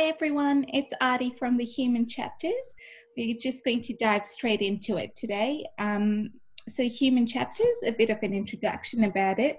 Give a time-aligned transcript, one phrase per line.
[0.00, 2.72] Hi everyone, it's Artie from the Human Chapters.
[3.18, 5.66] We're just going to dive straight into it today.
[5.78, 6.30] Um,
[6.66, 9.58] so, Human Chapters, a bit of an introduction about it.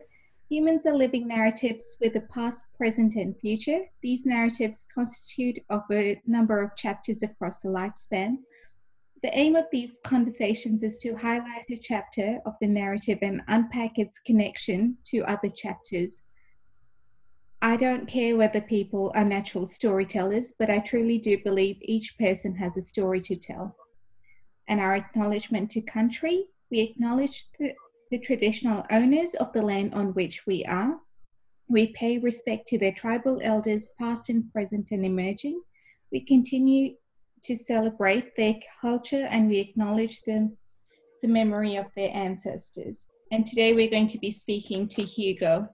[0.49, 3.81] Humans are living narratives with a past, present, and future.
[4.01, 8.37] These narratives constitute of a number of chapters across the lifespan.
[9.21, 13.99] The aim of these conversations is to highlight a chapter of the narrative and unpack
[13.99, 16.23] its connection to other chapters
[17.63, 22.55] I don't care whether people are natural storytellers, but I truly do believe each person
[22.55, 23.75] has a story to tell.
[24.67, 27.73] And our acknowledgement to country, we acknowledge the,
[28.09, 30.97] the traditional owners of the land on which we are.
[31.67, 35.61] We pay respect to their tribal elders, past and present and emerging.
[36.11, 36.95] We continue
[37.43, 40.57] to celebrate their culture and we acknowledge them,
[41.21, 43.05] the memory of their ancestors.
[43.31, 45.69] And today we're going to be speaking to Hugo.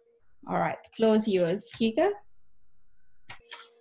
[0.49, 1.69] All right, close yours.
[1.77, 2.09] Hugo?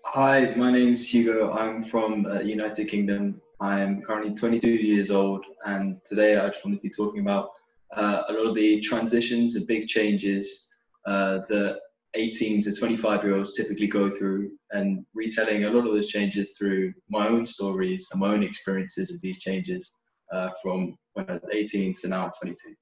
[0.07, 1.53] Hi, my name is Hugo.
[1.53, 3.41] I'm from uh, United Kingdom.
[3.61, 7.51] I'm currently 22 years old, and today I just want to be talking about
[7.95, 10.69] uh, a lot of the transitions and big changes
[11.07, 11.79] uh, that
[12.15, 16.57] 18 to 25 year olds typically go through, and retelling a lot of those changes
[16.59, 19.95] through my own stories and my own experiences of these changes
[20.33, 22.75] uh, from when I was 18 to now 22.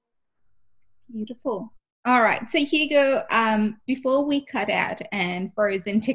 [1.13, 1.71] Beautiful.
[2.07, 2.49] All right.
[2.51, 6.01] So Hugo, um, before we cut out and frozen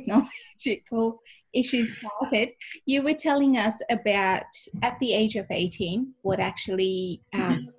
[0.55, 1.19] technological
[1.53, 2.49] issues started,
[2.85, 4.43] you were telling us about
[4.83, 7.69] at the age of 18 what actually um,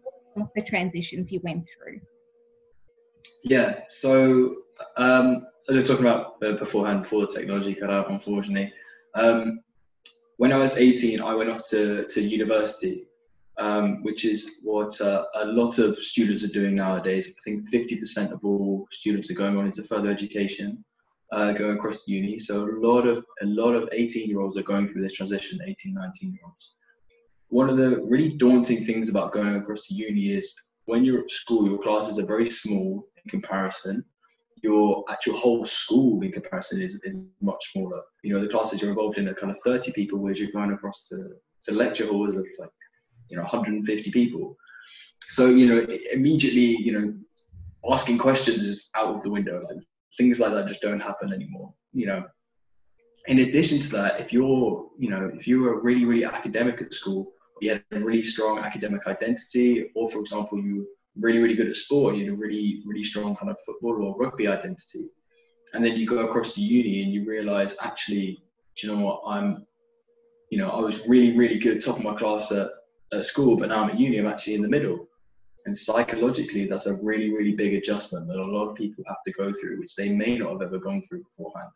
[0.56, 2.00] the transitions you went through.
[3.44, 3.80] Yeah.
[3.88, 4.56] So
[4.96, 8.72] um, I was talking about uh, beforehand before the technology cut out, unfortunately.
[9.14, 9.60] Um,
[10.38, 13.04] when I was 18, I went off to, to university
[13.60, 17.28] um, which is what uh, a lot of students are doing nowadays.
[17.28, 20.82] I think 50% of all students are going on into further education,
[21.30, 22.38] uh, going across uni.
[22.38, 25.60] So a lot of a lot of 18 year olds are going through this transition,
[25.64, 26.72] 18, 19 year olds.
[27.48, 30.54] One of the really daunting things about going across to uni is
[30.86, 34.04] when you're at school, your classes are very small in comparison.
[34.62, 38.00] Your actual whole school in comparison is, is much smaller.
[38.22, 40.72] You know, the classes you're involved in are kind of 30 people, whereas you're going
[40.72, 41.30] across to,
[41.62, 42.70] to lecture halls of like
[43.30, 44.56] you know 150 people.
[45.28, 47.14] So you know immediately you know
[47.90, 49.62] asking questions is out of the window.
[49.62, 49.78] Like
[50.18, 52.24] things like that just don't happen anymore you know.
[53.26, 56.94] In addition to that if you're you know if you were really really academic at
[56.94, 60.84] school you had a really strong academic identity or for example you were
[61.20, 64.16] really really good at sport you had a really really strong kind of football or
[64.16, 65.04] rugby identity
[65.74, 68.42] and then you go across to uni and you realize actually
[68.76, 69.22] do you know what?
[69.26, 69.66] I'm
[70.50, 72.70] you know i was really really good top of my class at
[73.12, 75.08] at school, but now I'm at uni, I'm actually in the middle.
[75.66, 79.32] And psychologically, that's a really, really big adjustment that a lot of people have to
[79.32, 81.70] go through, which they may not have ever gone through beforehand.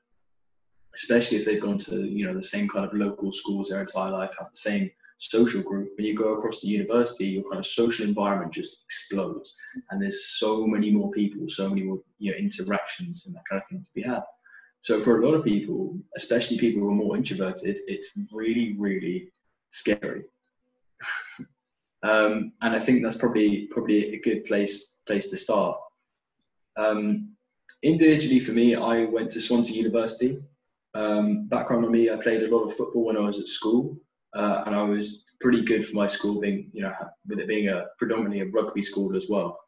[0.94, 4.10] Especially if they've gone to, you know, the same kind of local schools their entire
[4.10, 5.90] life, have the same social group.
[5.96, 9.54] When you go across the university, your kind of social environment just explodes.
[9.90, 13.60] And there's so many more people, so many more you know, interactions and that kind
[13.60, 14.22] of thing to be had.
[14.80, 19.32] So for a lot of people, especially people who are more introverted, it's really, really
[19.70, 20.24] scary
[22.02, 25.78] um, and I think that's probably probably a good place place to start.
[26.76, 27.30] Um,
[27.82, 30.38] individually, for me, I went to Swansea University.
[30.94, 33.96] Um, background on me, I played a lot of football when I was at school,
[34.34, 36.92] uh, and I was pretty good for my school, being you know
[37.26, 39.58] with it being a predominantly a rugby school as well.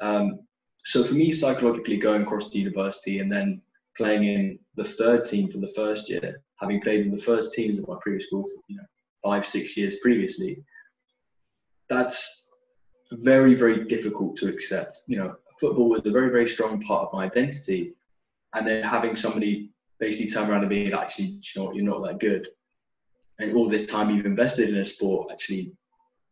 [0.00, 0.40] Um,
[0.84, 3.62] so for me, psychologically, going across to university and then
[3.96, 7.78] playing in the third team for the first year, having played in the first teams
[7.78, 8.84] of my previous school, for, you know,
[9.24, 10.62] five six years previously,
[11.88, 12.50] that's
[13.12, 15.02] very, very difficult to accept.
[15.06, 17.94] You know, football was a very, very strong part of my identity.
[18.54, 22.04] And then having somebody basically turn around and be like, actually, you know you're not
[22.04, 22.48] that good.
[23.38, 25.72] And all this time you've invested in a sport actually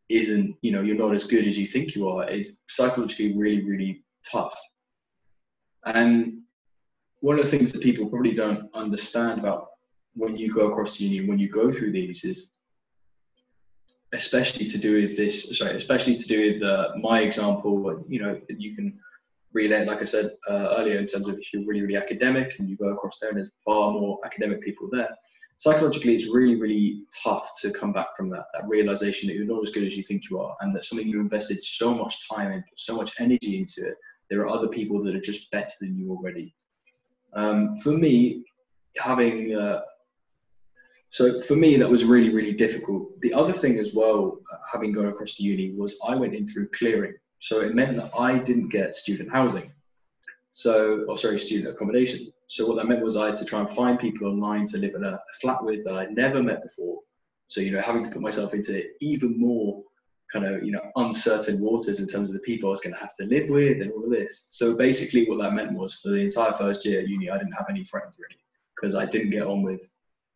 [0.08, 2.28] isn't, you know, you're not as good as you think you are.
[2.28, 4.58] It's psychologically really, really tough.
[5.84, 6.42] And
[7.20, 9.68] one of the things that people probably don't understand about
[10.14, 12.52] when you go across the union, when you go through these, is
[14.12, 18.40] especially to do with this, sorry, especially to do with uh, my example, you know,
[18.48, 18.98] that you can
[19.52, 22.68] relate, like I said uh, earlier, in terms of if you're really, really academic and
[22.68, 25.10] you go across there and there's far more academic people there,
[25.56, 29.62] psychologically, it's really, really tough to come back from that, that realization that you're not
[29.62, 32.52] as good as you think you are and that something you invested so much time
[32.52, 33.94] and so much energy into it,
[34.28, 36.54] there are other people that are just better than you already.
[37.34, 38.44] Um, for me,
[38.98, 39.80] having uh,
[41.12, 43.20] so for me, that was really, really difficult.
[43.20, 46.46] The other thing as well, uh, having gone across to uni, was I went in
[46.46, 47.12] through clearing.
[47.38, 49.70] So it meant that I didn't get student housing.
[50.52, 52.32] So, or sorry, student accommodation.
[52.46, 54.94] So what that meant was I had to try and find people online to live
[54.94, 57.00] in a, a flat with that I'd never met before.
[57.48, 59.82] So you know, having to put myself into even more
[60.32, 63.00] kind of you know uncertain waters in terms of the people I was going to
[63.00, 64.46] have to live with and all of this.
[64.48, 67.52] So basically, what that meant was for the entire first year at uni, I didn't
[67.52, 68.40] have any friends really
[68.74, 69.82] because I didn't get on with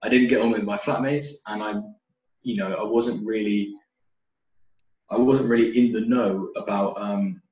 [0.06, 1.75] I didn't get on with my flatmates, and I,
[2.43, 3.75] you know, I wasn't really
[5.11, 7.43] I wasn't really in the know about um,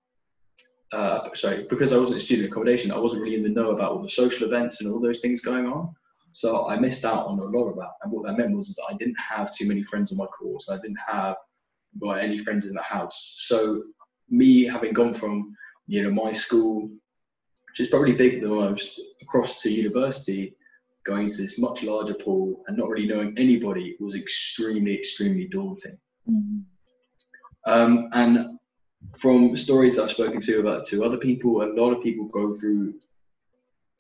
[0.93, 2.93] uh, sorry because I wasn't in student accommodation.
[2.93, 5.41] I wasn't really in the know about all the social events and all those things
[5.41, 5.93] going on.
[6.31, 7.93] So I missed out on a lot of that.
[8.03, 10.69] And what that meant was that I didn't have too many friends on my course.
[10.69, 11.37] I didn't have
[12.01, 13.35] by any friends in the house.
[13.39, 13.83] So
[14.31, 15.57] me having gone from
[15.89, 16.89] you know my school,
[17.69, 20.55] which is probably big the most, across to university,
[21.05, 25.99] going to this much larger pool and not really knowing anybody was extremely extremely daunting.
[26.29, 27.71] Mm-hmm.
[27.71, 28.59] Um, and
[29.17, 32.95] from stories I've spoken to about to other people, a lot of people go through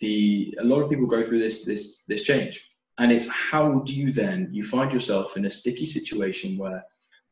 [0.01, 2.69] the a lot of people go through this this this change.
[2.99, 6.83] And it's how do you then you find yourself in a sticky situation where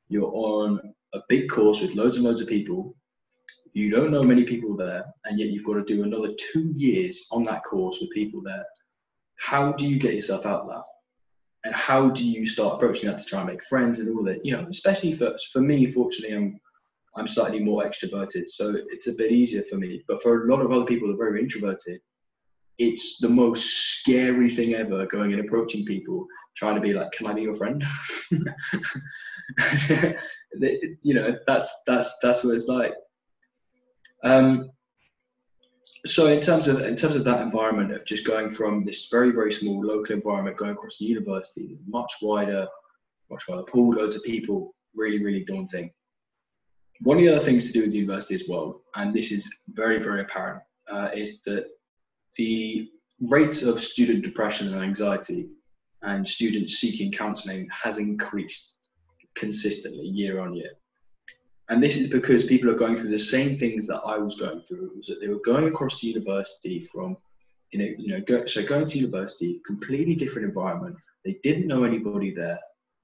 [0.09, 0.81] you're on
[1.15, 2.95] a big course with loads and loads of people.
[3.73, 7.27] You don't know many people there, and yet you've got to do another two years
[7.31, 8.65] on that course with people there.
[9.43, 10.83] How do you get yourself out there?
[11.65, 14.47] And how do you start approaching that to try and make friends and all that?
[14.47, 16.61] You know, especially for for me, fortunately, I'm
[17.17, 20.03] I'm slightly more extroverted, so it's a bit easier for me.
[20.07, 22.01] But for a lot of other people who are very introverted,
[22.79, 26.25] it's the most scary thing ever going and approaching people,
[26.57, 27.85] trying to be like, "Can I be your friend?"
[31.03, 32.95] you know, that's that's that's what it's like.
[34.23, 34.71] Um,
[36.05, 39.31] so in terms of in terms of that environment of just going from this very
[39.31, 42.67] very small local environment going across the university, much wider,
[43.31, 45.91] much wider pool, loads of people, really really daunting.
[47.01, 49.49] One of the other things to do with the university as well, and this is
[49.69, 51.67] very very apparent, uh, is that
[52.37, 52.91] the
[53.21, 55.51] rate of student depression and anxiety
[56.03, 58.77] and students seeking counselling has increased
[59.37, 60.73] consistently year on year.
[61.73, 64.61] And this is because people are going through the same things that I was going
[64.61, 64.89] through.
[64.89, 67.17] It was that they were going across to university from,
[67.71, 70.97] you know, you know, go, so going to university, completely different environment.
[71.25, 72.59] They didn't know anybody there,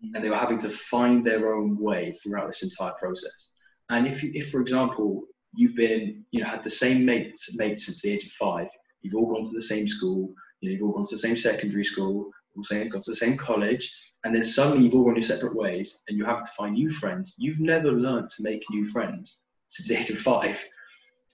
[0.05, 0.11] mm.
[0.15, 3.53] and they were having to find their own way throughout this entire process.
[3.89, 5.23] And if, you, if for example,
[5.55, 8.69] you've been, you know, had the same mates mate since the age of five,
[9.01, 11.39] you've all gone to the same school, you know, you've all gone to the same
[11.39, 13.91] secondary school, all same, gone to the same college,
[14.29, 16.91] and then suddenly you've all gone your separate ways and you have to find new
[16.91, 17.35] friends.
[17.39, 19.39] You've never learned to make new friends
[19.69, 20.63] since the age of five.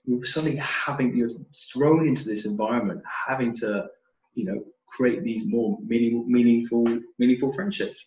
[0.05, 1.27] You're suddenly having you're
[1.73, 3.87] thrown into this environment, having to,
[4.35, 6.85] you know, create these more meaning, meaningful,
[7.19, 8.05] meaningful friendships.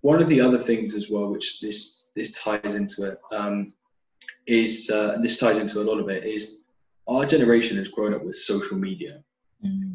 [0.00, 3.72] One of the other things as well, which this this ties into it, um,
[4.48, 6.64] is uh, this ties into a lot of it is
[7.06, 9.22] our generation has grown up with social media.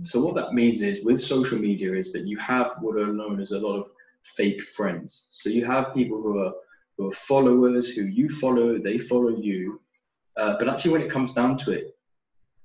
[0.01, 3.39] So what that means is with social media is that you have what are known
[3.41, 3.87] as a lot of
[4.23, 5.29] fake friends.
[5.31, 6.53] So you have people who are
[6.97, 9.79] who are followers who you follow, they follow you,
[10.35, 11.95] uh, but actually when it comes down to it,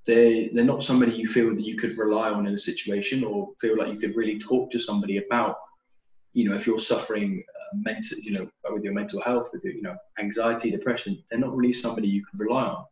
[0.05, 3.49] they they're not somebody you feel that you could rely on in a situation or
[3.61, 5.57] feel like you could really talk to somebody about.
[6.33, 9.73] You know, if you're suffering uh, mental, you know, with your mental health, with your,
[9.73, 12.85] you know, anxiety, depression, they're not really somebody you can rely on.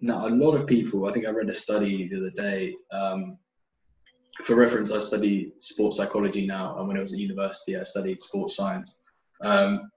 [0.00, 2.74] Now, a lot of people, I think I read a study the other day.
[2.92, 3.38] Um,
[4.44, 8.22] for reference, I study sports psychology now, and when I was at university, I studied
[8.22, 9.00] sports science.
[9.40, 9.90] Um,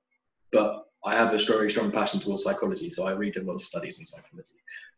[0.52, 3.62] but I have a very strong passion towards psychology, so I read a lot of
[3.62, 4.56] studies in psychology.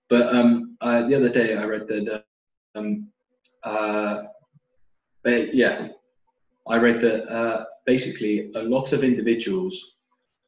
[0.10, 2.24] But um, uh, the other day, I read that,
[2.76, 3.08] um,
[3.64, 4.24] uh,
[5.26, 5.90] yeah,
[6.68, 9.93] I read that uh, basically a lot of individuals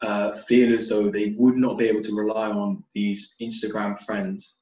[0.02, 4.56] uh, feel as though they would not be able to rely on these Instagram friends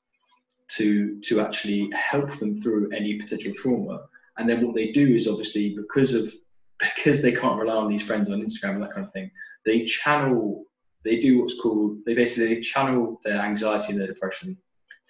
[0.70, 4.06] to to actually help them through any potential trauma.
[4.38, 6.34] And then what they do is obviously because of
[6.80, 9.32] because they can't rely on these friends on Instagram and that kind of thing,
[9.66, 10.66] they channel
[11.04, 14.58] they do what's called they basically channel their anxiety and their depression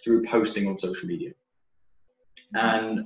[0.04, 1.32] through posting on social media.
[2.56, 3.06] And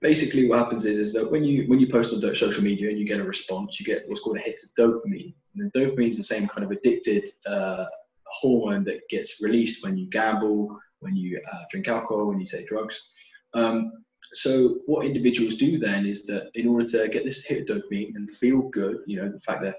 [0.00, 2.98] basically what happens is, is that when you when you post on social media and
[2.98, 5.34] you get a response, you get what's called a hit of dopamine.
[5.56, 7.84] And dopamine is the same kind of addicted uh,
[8.26, 12.68] hormone that gets released when you gamble, when you uh, drink alcohol, when you take
[12.68, 13.10] drugs.
[13.54, 13.92] Um,
[14.32, 18.14] so what individuals do then is that in order to get this hit of dopamine
[18.14, 19.74] and feel good, you know, the fact they're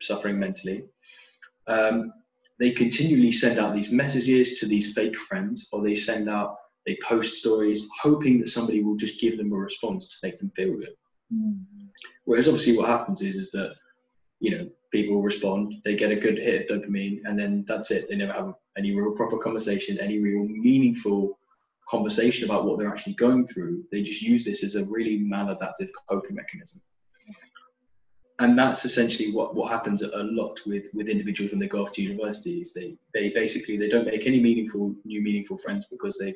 [0.00, 0.84] suffering mentally,
[1.66, 2.12] um,
[2.58, 6.56] they continually send out these messages to these fake friends, or they send out
[6.86, 10.52] they post stories hoping that somebody will just give them a response to make them
[10.54, 10.94] feel good.
[11.34, 11.86] Mm-hmm.
[12.24, 13.74] Whereas obviously what happens is is that
[14.40, 18.08] you know people respond, they get a good hit of dopamine, and then that's it.
[18.08, 21.38] They never have any real proper conversation, any real meaningful
[21.88, 23.84] conversation about what they're actually going through.
[23.92, 26.80] They just use this as a really maladaptive coping mechanism.
[28.38, 31.92] And that's essentially what, what happens a lot with, with individuals when they go off
[31.92, 32.74] to universities.
[32.74, 36.34] They they basically they don't make any meaningful new meaningful friends because they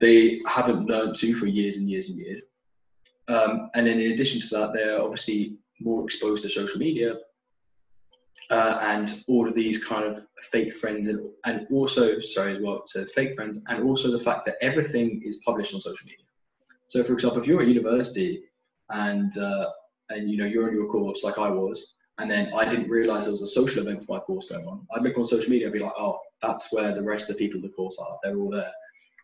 [0.00, 2.42] they haven't learned to for years and years and years.
[3.28, 7.16] Um, and then in addition to that, they're obviously more exposed to social media
[8.50, 10.22] uh, and all of these kind of
[10.52, 14.46] fake friends and, and also sorry as well so fake friends and also the fact
[14.46, 16.24] that everything is published on social media.
[16.86, 18.44] So for example if you're at university
[18.90, 19.66] and uh,
[20.10, 23.24] and you know you're on your course like i was and then i didn't realize
[23.24, 25.66] there was a social event for my course going on i'd look on social media
[25.66, 28.18] and be like oh that's where the rest of the people of the course are.
[28.22, 28.70] They're all there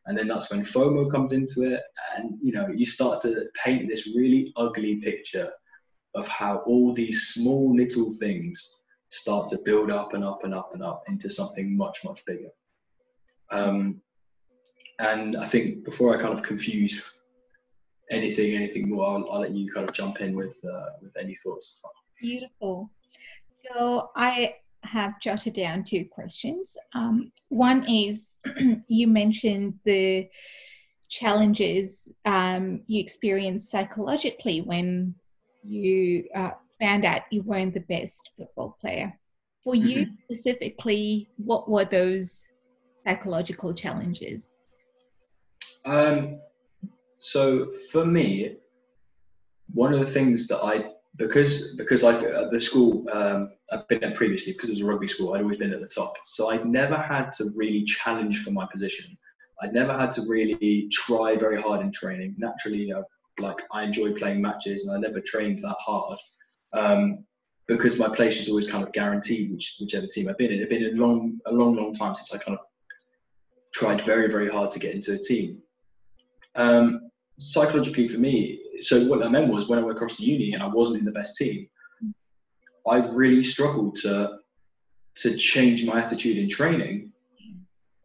[0.06, 1.80] and then that's when fomo comes into it.
[2.16, 5.50] And you know you start to paint this really ugly picture
[6.14, 8.76] of how all these small little things
[9.10, 12.50] start to build up and up and up and up into something much much bigger.
[13.50, 14.00] Um,
[14.98, 17.12] and i think before i kind of confuse
[18.10, 21.34] anything anything more i'll, I'll let you kind of jump in with uh, with any
[21.36, 21.80] thoughts.
[22.20, 22.90] Beautiful.
[23.52, 28.26] So i have jotted down two questions um, one is
[28.88, 30.28] you mentioned the
[31.08, 35.14] challenges um, you experienced psychologically when
[35.62, 36.50] you uh,
[36.82, 39.16] found out you weren't the best football player.
[39.62, 39.86] For mm-hmm.
[39.86, 42.48] you specifically, what were those
[43.04, 44.50] psychological challenges?
[45.84, 46.40] Um,
[47.18, 48.56] so for me,
[49.72, 54.02] one of the things that I because because I at the school um, I've been
[54.02, 56.50] at previously because it was a rugby school I'd always been at the top so
[56.50, 59.16] I'd never had to really challenge for my position
[59.62, 63.02] I'd never had to really try very hard in training naturally I,
[63.38, 66.18] like I enjoy playing matches and I never trained that hard
[66.72, 67.24] um,
[67.68, 70.58] because my place was always kind of guaranteed, which, whichever team I've been in.
[70.58, 72.64] It'd been a long, a long, long time since I kind of
[73.72, 75.58] tried very, very hard to get into a team.
[76.54, 80.52] Um, psychologically, for me, so what that meant was when I went across to uni
[80.52, 81.68] and I wasn't in the best team,
[82.88, 84.38] I really struggled to
[85.14, 87.12] to change my attitude in training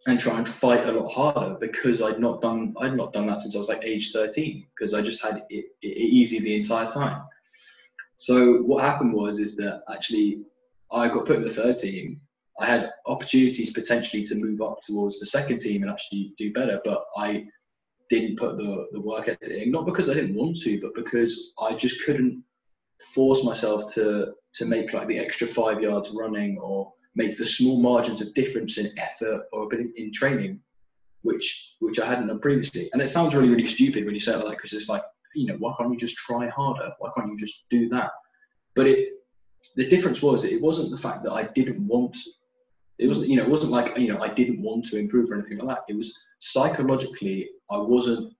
[0.08, 3.42] and try and fight a lot harder because I'd not done I'd not done that
[3.42, 6.90] since I was like age 13 because I just had it, it easy the entire
[6.90, 7.24] time.
[8.18, 10.42] So what happened was is that actually
[10.92, 12.22] I got put in the third team.
[12.60, 16.82] I had opportunities potentially to move up towards the second team and actually do better,
[16.84, 17.46] but I
[18.10, 21.74] didn't put the, the work in, not because I didn't want to, but because I
[21.74, 22.44] just couldn't
[23.14, 27.80] force myself to to make like the extra five yards running or make the small
[27.80, 30.60] margins of difference in effort or in training,
[31.22, 32.90] which which I hadn't done previously.
[32.94, 35.04] And it sounds really really stupid when you say it like that because it's like
[35.36, 36.92] you know, why can't you just try harder?
[37.00, 38.12] Why can't you just do that?
[38.76, 39.10] But it,
[39.76, 42.18] the difference was it wasn't the fact that I didn't want.
[43.00, 45.36] It wasn't, you know, it wasn't like you know I didn't want to improve or
[45.36, 45.92] anything like that.
[45.92, 48.34] It was psychologically I wasn't,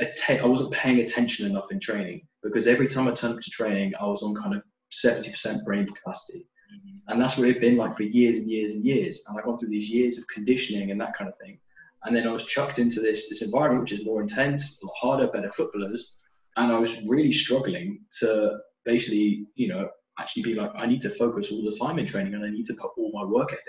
[0.00, 3.92] I wasn't paying attention enough in training because every time I turned up to training,
[4.00, 7.12] I was on kind of seventy percent brain capacity, mm-hmm.
[7.12, 9.22] and that's what it'd been like for years and years and years.
[9.26, 11.58] And I've gone through these years of conditioning and that kind of thing.
[12.04, 14.94] And then I was chucked into this this environment which is more intense, a lot
[14.96, 16.14] harder, better footballers,
[16.56, 21.10] and I was really struggling to basically, you know, actually be like, I need to
[21.10, 23.64] focus all the time in training, and I need to put all my work ethic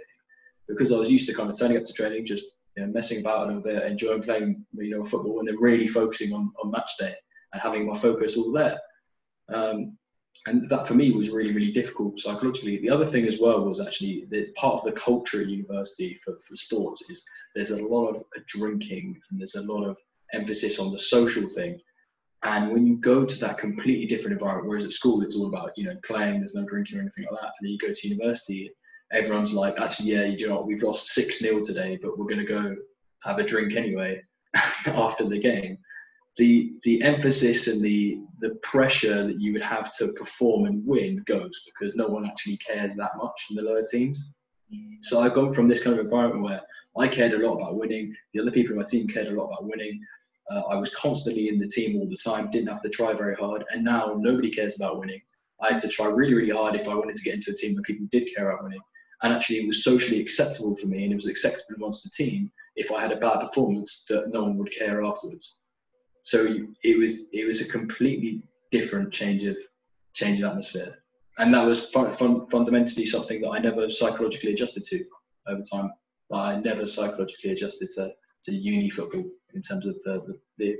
[0.67, 3.21] because I was used to kind of turning up to training, just you know, messing
[3.21, 6.71] about a little bit, enjoying playing, you know, football, and then really focusing on on
[6.71, 7.15] match day
[7.53, 8.77] and having my focus all there.
[9.53, 9.97] Um,
[10.45, 12.77] and that for me was really really difficult psychologically.
[12.77, 16.37] The other thing as well was actually that part of the culture at university for,
[16.39, 17.25] for sports is
[17.55, 19.97] there's a lot of drinking and there's a lot of
[20.33, 21.79] emphasis on the social thing
[22.43, 25.71] and when you go to that completely different environment whereas at school it's all about
[25.75, 28.07] you know playing there's no drinking or anything like that and then you go to
[28.07, 28.71] university
[29.11, 32.37] everyone's like actually yeah you know what, we've lost 6 0 today but we're going
[32.37, 32.75] to go
[33.23, 34.21] have a drink anyway
[34.85, 35.77] after the game
[36.37, 41.23] the the emphasis and the the pressure that you would have to perform and win
[41.25, 44.23] goes because no one actually cares that much in the lower teams.
[45.01, 46.61] So I've gone from this kind of environment where
[46.97, 49.47] I cared a lot about winning, the other people in my team cared a lot
[49.47, 49.99] about winning.
[50.49, 53.35] Uh, I was constantly in the team all the time, didn't have to try very
[53.35, 55.21] hard, and now nobody cares about winning.
[55.61, 57.75] I had to try really, really hard if I wanted to get into a team
[57.75, 58.79] where people did care about winning.
[59.23, 62.51] And actually, it was socially acceptable for me, and it was acceptable amongst the team
[62.75, 65.55] if I had a bad performance that no one would care afterwards.
[66.21, 66.45] So
[66.83, 69.57] it was it was a completely different change of
[70.13, 70.99] change of atmosphere,
[71.39, 75.05] and that was fun, fun, fundamentally something that I never psychologically adjusted to
[75.47, 75.91] over time.
[76.31, 78.11] I never psychologically adjusted to,
[78.43, 79.23] to uni football
[79.57, 80.77] in terms of the, the, the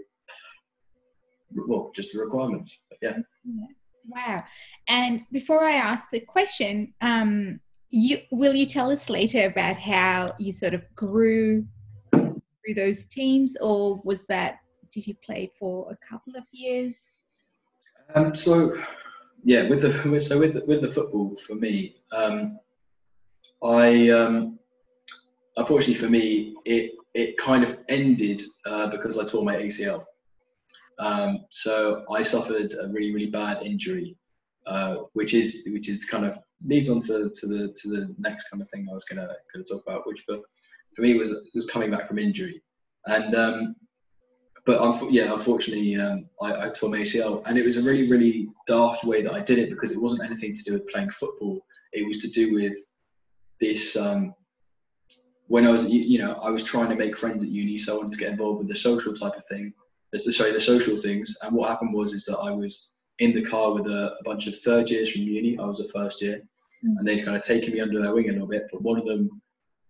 [1.67, 2.77] well, just the requirements.
[2.89, 3.17] But yeah.
[4.07, 4.43] Wow.
[4.87, 10.33] And before I ask the question, um, you will you tell us later about how
[10.37, 11.65] you sort of grew
[12.11, 14.59] through those teams, or was that
[14.91, 17.11] did you play for a couple of years?
[18.13, 18.77] Um, so
[19.43, 22.59] yeah, with the so with with the football for me, um,
[23.63, 24.56] I um,
[25.57, 30.03] unfortunately for me it it kind of ended uh, because I tore my ACL.
[30.99, 34.15] Um, so I suffered a really really bad injury,
[34.67, 38.49] uh, which is which is kind of leads on to, to the to the next
[38.49, 40.37] kind of thing I was gonna gonna talk about, which for
[40.95, 42.61] for me was was coming back from injury,
[43.05, 43.75] and um,
[44.65, 48.49] but yeah, unfortunately, um, I, I tore my ACL, and it was a really, really
[48.67, 51.65] daft way that I did it because it wasn't anything to do with playing football.
[51.93, 52.75] It was to do with
[53.61, 53.95] this.
[53.95, 54.35] Um,
[55.47, 57.97] when I was, you know, I was trying to make friends at uni, so I
[57.97, 59.73] wanted to get involved with the social type of thing.
[60.15, 61.35] Sorry, the social things.
[61.41, 64.47] And what happened was is that I was in the car with a, a bunch
[64.47, 65.57] of third years from uni.
[65.57, 66.41] I was a first year,
[66.85, 66.95] mm.
[66.97, 68.67] and they'd kind of taken me under their wing a little bit.
[68.71, 69.41] But one of them,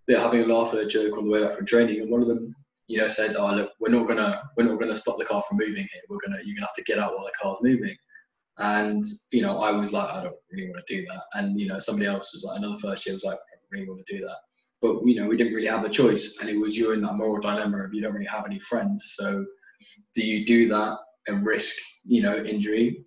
[0.08, 2.22] they're having a laugh at a joke on the way back from training, and one
[2.22, 2.56] of them
[2.88, 5.58] you know, said, "Oh, look, we're not gonna we're not gonna stop the car from
[5.58, 6.02] moving here.
[6.10, 7.96] We're gonna you're gonna have to get out while the car's moving."
[8.58, 11.68] And you know, I was like, "I don't really want to do that." And you
[11.68, 14.18] know, somebody else was like, another first year was like, "I don't really want to
[14.18, 14.38] do that."
[14.82, 17.16] But you know, we didn't really have a choice, and it was you're in that
[17.16, 19.16] moral dilemma of you don't really have any friends.
[19.18, 19.46] So,
[20.14, 23.06] do you do that and risk you know injury,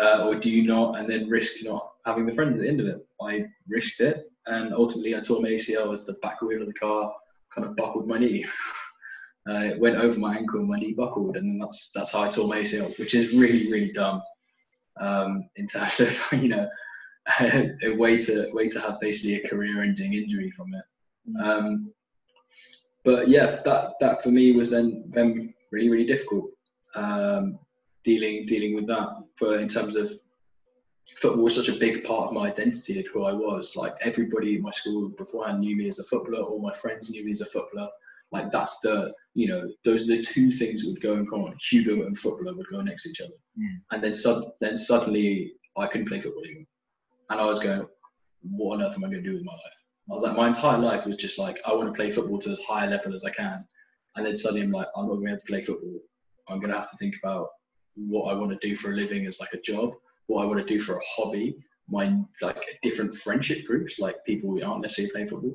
[0.00, 2.80] uh, or do you not and then risk not having the friends at the end
[2.80, 3.06] of it?
[3.20, 6.74] I risked it, and ultimately, I tore my ACL as the back wheel of the
[6.74, 7.12] car
[7.54, 8.44] kind of buckled my knee.
[9.50, 12.28] Uh, it went over my ankle and my knee buckled, and that's that's how I
[12.28, 14.22] tore my ACL, which is really really dumb.
[15.00, 16.68] Um, in terms of you know
[17.40, 20.84] a way to way to have basically a career-ending injury from it.
[21.28, 21.44] Mm.
[21.44, 21.92] Um,
[23.04, 26.50] but yeah, that that for me was then then really really difficult
[26.94, 27.58] um,
[28.04, 30.12] dealing dealing with that for in terms of
[31.16, 33.76] football was such a big part of my identity of who I was.
[33.76, 37.24] Like everybody in my school beforehand knew me as a footballer, all my friends knew
[37.24, 37.88] me as a footballer.
[38.30, 41.54] Like that's the you know those are the two things that would go in common.
[41.70, 43.76] Hugo and footballer would go next to each other, yeah.
[43.90, 46.64] and then sud- then suddenly I couldn't play football anymore,
[47.30, 47.86] and I was going,
[48.42, 49.81] what on earth am I going to do with my life?
[50.12, 52.50] I was like, my entire life was just like I want to play football to
[52.50, 53.64] as high a level as I can,
[54.14, 56.00] and then suddenly I'm like, I'm not going to be able to play football.
[56.48, 57.48] I'm going to have to think about
[57.94, 59.94] what I want to do for a living as like a job,
[60.26, 61.56] what I want to do for a hobby,
[61.88, 65.54] my like different friendship groups, like people who aren't necessarily playing football.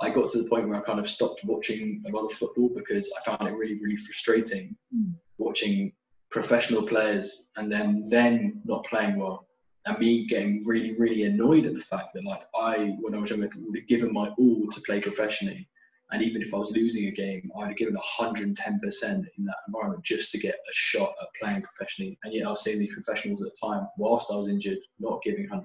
[0.00, 2.70] I got to the point where I kind of stopped watching a lot of football
[2.72, 5.14] because I found it really, really frustrating mm.
[5.38, 5.92] watching
[6.30, 9.48] professional players and then then not playing well
[9.86, 13.30] and me getting really, really annoyed at the fact that like I, when I was
[13.30, 15.68] younger, would have given my all to play professionally.
[16.12, 18.54] And even if I was losing a game, I'd have given 110%
[19.02, 22.18] in that environment just to get a shot at playing professionally.
[22.24, 25.22] And yet I was seeing these professionals at the time, whilst I was injured, not
[25.22, 25.64] giving 100%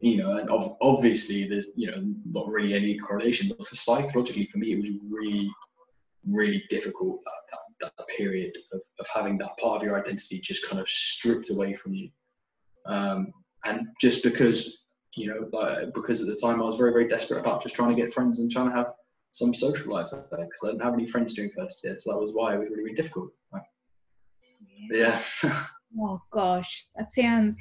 [0.00, 4.46] you know, and ov- obviously there's, you know, not really any correlation, but for psychologically,
[4.46, 5.50] for me, it was really,
[6.26, 10.66] really difficult that, that, that period of, of having that part of your identity just
[10.66, 12.08] kind of stripped away from you.
[12.86, 13.32] Um,
[13.64, 14.84] and just because,
[15.16, 17.94] you know, like, because at the time I was very, very desperate about just trying
[17.94, 18.92] to get friends and trying to have
[19.32, 21.96] some social life there because I didn't have any friends during first year.
[21.98, 23.30] So that was why it was really, really difficult.
[24.90, 25.22] yeah.
[26.00, 27.58] oh gosh, that sounds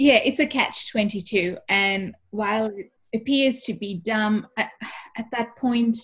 [0.00, 1.58] yeah, it's a catch 22.
[1.68, 4.70] And while it appears to be dumb, at,
[5.18, 5.94] at that point,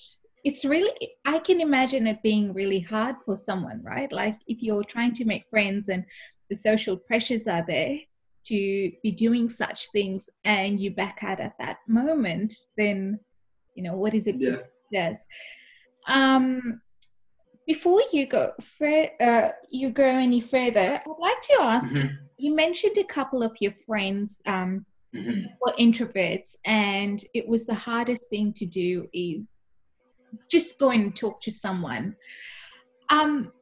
[0.45, 0.93] it's really,
[1.25, 4.13] I can imagine it being really hard for someone, right?
[4.13, 6.05] Like if you're trying to make friends and
[6.51, 7.97] the social pressures are there
[8.49, 13.19] to be doing such things and you back out at that moment, then,
[13.75, 14.57] you know, what is it yeah.
[14.93, 15.19] does?
[16.09, 16.81] Um,
[17.67, 18.53] before you go
[19.21, 21.93] uh, you go any further, I'd like to ask.
[21.93, 22.15] Mm-hmm.
[22.39, 25.47] You mentioned a couple of your friends um, mm-hmm.
[25.61, 29.49] were introverts, and it was the hardest thing to do is
[30.49, 32.15] just go and talk to someone.
[33.11, 33.53] Um,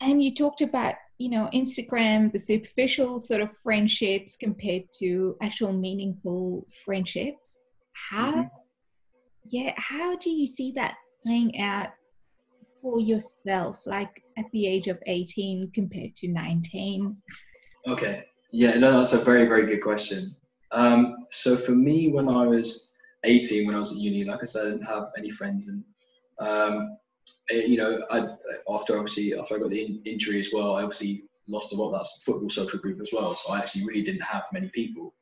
[0.00, 5.72] and you talked about you know Instagram, the superficial sort of friendships compared to actual
[5.72, 7.58] meaningful friendships.
[8.10, 8.48] How, mm-hmm.
[9.44, 11.88] yeah, how do you see that playing out
[12.80, 17.16] for yourself, like at the age of 18 compared to 19?
[17.86, 18.24] Okay.
[18.52, 20.36] Yeah, no, that's a very, very good question.
[20.70, 22.90] Um, so for me, when I was
[23.24, 25.68] 18, when I was at uni, like I said, I didn't have any friends.
[25.68, 25.84] And,
[26.38, 26.96] um,
[27.50, 28.26] you know, I,
[28.72, 31.92] after obviously, after I got the in- injury as well, I obviously lost a lot
[31.92, 33.34] of that football social group as well.
[33.34, 35.14] So I actually really didn't have many people.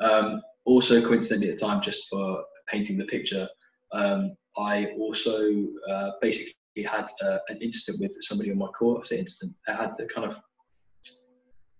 [0.00, 3.48] Um, also, coincidentally at the time, just for painting the picture,
[3.92, 9.12] um, I also uh, basically had uh, an incident with somebody on my course.
[9.12, 9.54] Incident.
[9.68, 10.38] I had a kind of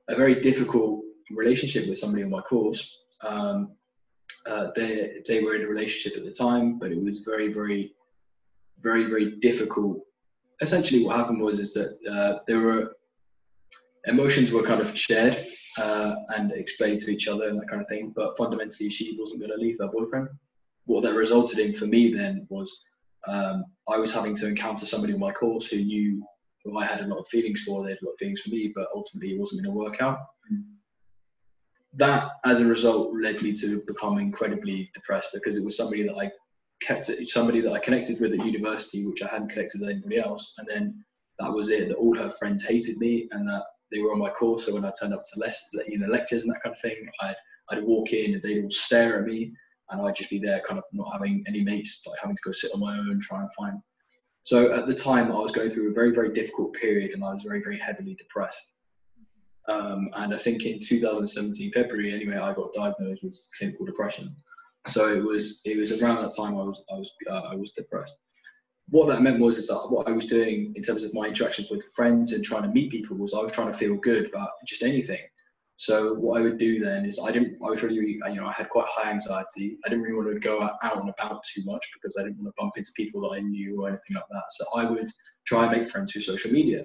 [0.08, 3.00] a very difficult relationship with somebody on my course.
[3.22, 3.72] Um,
[4.46, 7.95] uh, they they were in a relationship at the time, but it was very very
[8.80, 10.00] very very difficult.
[10.60, 12.92] Essentially, what happened was is that uh, there were
[14.06, 15.46] emotions were kind of shared
[15.78, 18.12] uh, and explained to each other and that kind of thing.
[18.14, 20.28] But fundamentally, she wasn't going to leave her boyfriend.
[20.84, 22.80] What that resulted in for me then was
[23.26, 26.24] um, I was having to encounter somebody on my course who knew
[26.64, 27.82] who I had a lot of feelings for.
[27.82, 30.00] They had a lot of feelings for me, but ultimately it wasn't going to work
[30.00, 30.18] out.
[30.52, 30.64] Mm.
[31.94, 36.14] That, as a result, led me to become incredibly depressed because it was somebody that
[36.14, 36.30] I
[36.82, 40.18] kept, it somebody that I connected with at university, which I hadn't connected with anybody
[40.18, 41.04] else, and then
[41.38, 41.88] that was it.
[41.88, 44.66] That all her friends hated me, and that they were on my course.
[44.66, 47.08] So when I turned up to less, you know, lectures and that kind of thing,
[47.20, 47.36] I'd
[47.70, 49.52] I'd walk in and they'd all stare at me,
[49.90, 52.52] and I'd just be there, kind of not having any mates, like having to go
[52.52, 53.78] sit on my own, try and find.
[54.42, 57.32] So at the time, I was going through a very very difficult period, and I
[57.32, 58.72] was very very heavily depressed.
[59.68, 64.34] Um, and I think in 2017 February, anyway, I got diagnosed with clinical depression.
[64.86, 67.72] So it was it was around that time I was I was uh, I was
[67.72, 68.16] depressed
[68.88, 71.70] what that meant was is that what I was doing in terms of my interactions
[71.70, 74.50] with friends and trying to meet people was I was trying to feel good about
[74.66, 75.20] just anything.
[75.78, 78.46] So what I would do then is I didn't I was really, really you know
[78.46, 79.76] I had quite high anxiety.
[79.84, 82.54] I didn't really want to go out, and about too much because I didn't want
[82.54, 84.44] to bump into people that I knew or anything like that.
[84.50, 85.10] So I would
[85.46, 86.82] try and make friends through social media.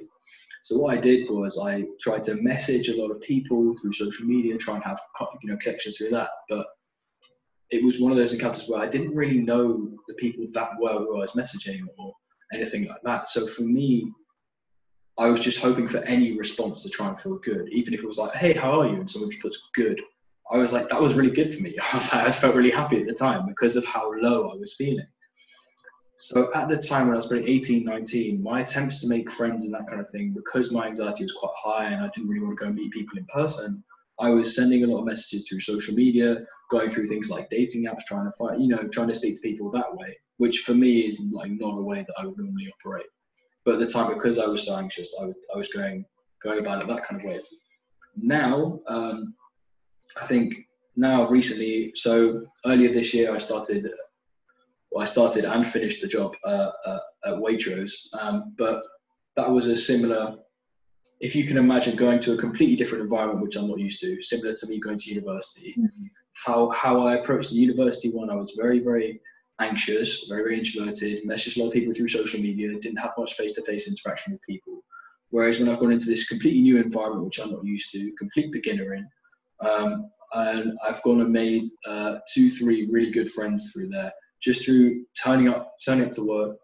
[0.63, 4.25] So what I did was I tried to message a lot of people through social
[4.25, 4.99] media, and try and have
[5.41, 6.29] you know connections through that.
[6.49, 6.65] But
[7.71, 10.99] it was one of those encounters where I didn't really know the people that well
[10.99, 12.13] who I was messaging or
[12.53, 13.29] anything like that.
[13.29, 14.11] So for me,
[15.17, 18.07] I was just hoping for any response to try and feel good, even if it
[18.07, 20.01] was like, "Hey, how are you?" and someone just puts "good."
[20.51, 21.75] I was like, that was really good for me.
[21.93, 24.55] I was like, I felt really happy at the time because of how low I
[24.55, 25.07] was feeling.
[26.17, 29.65] So at the time when I was probably 18, 19, my attempts to make friends
[29.65, 32.45] and that kind of thing, because my anxiety was quite high and I didn't really
[32.45, 33.83] want to go meet people in person,
[34.19, 37.85] I was sending a lot of messages through social media, going through things like dating
[37.85, 40.73] apps, trying to find, you know, trying to speak to people that way, which for
[40.73, 43.05] me is like not a way that I would normally operate.
[43.65, 46.05] But at the time, because I was so anxious, I was, I was going
[46.41, 47.39] going about it that kind of way.
[48.15, 49.35] Now, um,
[50.19, 50.55] I think
[50.95, 53.87] now recently, so earlier this year, I started.
[54.91, 58.81] Well, I started and finished the job uh, uh, at Waitrose, um, but
[59.37, 60.35] that was a similar
[61.21, 64.19] if you can imagine going to a completely different environment, which I'm not used to,
[64.21, 66.05] similar to me going to university, mm-hmm.
[66.45, 69.21] How, how I approached the university one, I was very, very
[69.59, 73.35] anxious, very, very introverted, messaged a lot of people through social media, didn't have much
[73.35, 74.83] face to face interaction with people.
[75.29, 78.51] Whereas when I've gone into this completely new environment, which I'm not used to, complete
[78.51, 79.07] beginner in,
[79.61, 84.65] um, and I've gone and made uh, two, three really good friends through there, just
[84.65, 86.57] through turning up, turning up to work,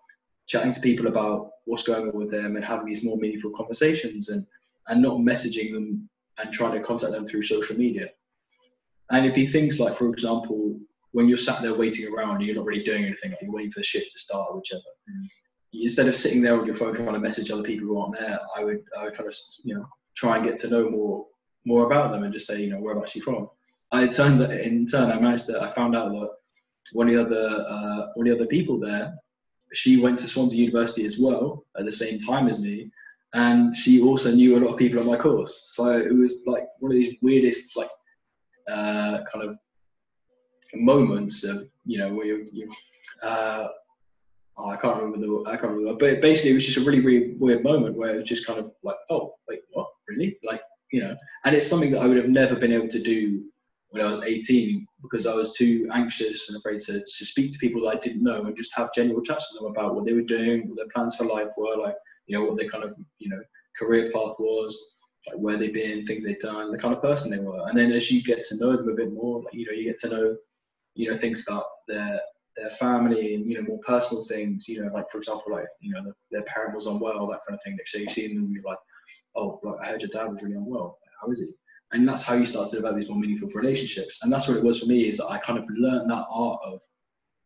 [0.47, 4.29] chatting to people about what's going on with them and having these more meaningful conversations
[4.29, 4.45] and,
[4.87, 8.09] and not messaging them and trying to contact them through social media.
[9.11, 10.79] And it'd be things like, for example,
[11.11, 13.71] when you're sat there waiting around and you're not really doing anything, like you're waiting
[13.71, 14.81] for the shift to start or whichever.
[15.09, 15.27] Mm.
[15.73, 18.39] Instead of sitting there on your phone trying to message other people who aren't there,
[18.55, 21.25] I would, I would kind of, you know, try and get to know more,
[21.65, 23.49] more about them and just say, you know, whereabouts you from.
[23.91, 26.29] I turned that in turn, I managed to, I found out that
[26.93, 29.13] one of the other, uh, one of the other people there
[29.73, 32.89] she went to Swansea University as well at the same time as me,
[33.33, 35.73] and she also knew a lot of people on my course.
[35.75, 37.89] So it was like one of these weirdest like
[38.71, 39.57] uh, kind of
[40.75, 42.71] moments of you know where you, you
[43.23, 43.67] uh,
[44.57, 46.99] oh, I can't remember the I can't remember, but basically it was just a really
[46.99, 49.87] really weird moment where it was just kind of like oh wait what?
[50.07, 50.37] Really?
[50.43, 53.43] Like you know, and it's something that I would have never been able to do
[53.89, 57.57] when I was 18 because I was too anxious and afraid to, to speak to
[57.59, 60.13] people that I didn't know and just have genuine chats with them about what they
[60.13, 62.95] were doing, what their plans for life were, like, you know, what their kind of,
[63.19, 63.41] you know,
[63.77, 64.77] career path was,
[65.27, 67.67] like where they've been, things they've done, the kind of person they were.
[67.67, 69.85] And then as you get to know them a bit more, like, you know, you
[69.85, 70.37] get to know,
[70.95, 72.19] you know, things about their
[72.55, 75.93] their family and, you know, more personal things, you know, like for example, like, you
[75.93, 77.77] know, the, their parent was unwell, that kind of thing.
[77.85, 78.79] So you see them and you're like,
[79.35, 80.97] oh, like, I heard your dad was really unwell.
[81.21, 81.53] How is he?
[81.93, 84.63] and that's how you start to develop these more meaningful relationships and that's what it
[84.63, 86.79] was for me is that i kind of learned that art of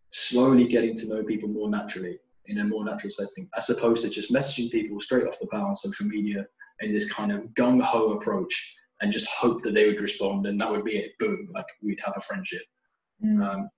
[0.10, 2.18] slowly getting to know people more naturally
[2.48, 5.62] in a more natural setting as opposed to just messaging people straight off the bat
[5.62, 6.46] on social media
[6.82, 10.70] in this kind of gung-ho approach and just hope that they would respond and that
[10.70, 12.64] would be it boom like we'd have a friendship
[13.24, 13.44] mm.
[13.44, 13.70] um,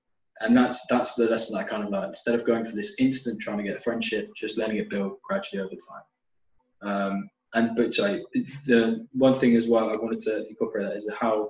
[0.41, 3.39] and that's that's the lesson i kind of learned instead of going for this instant
[3.41, 6.03] trying to get a friendship just letting it build gradually over time
[6.83, 8.25] um, and but sorry,
[8.65, 11.49] the one thing as well I wanted to incorporate that is how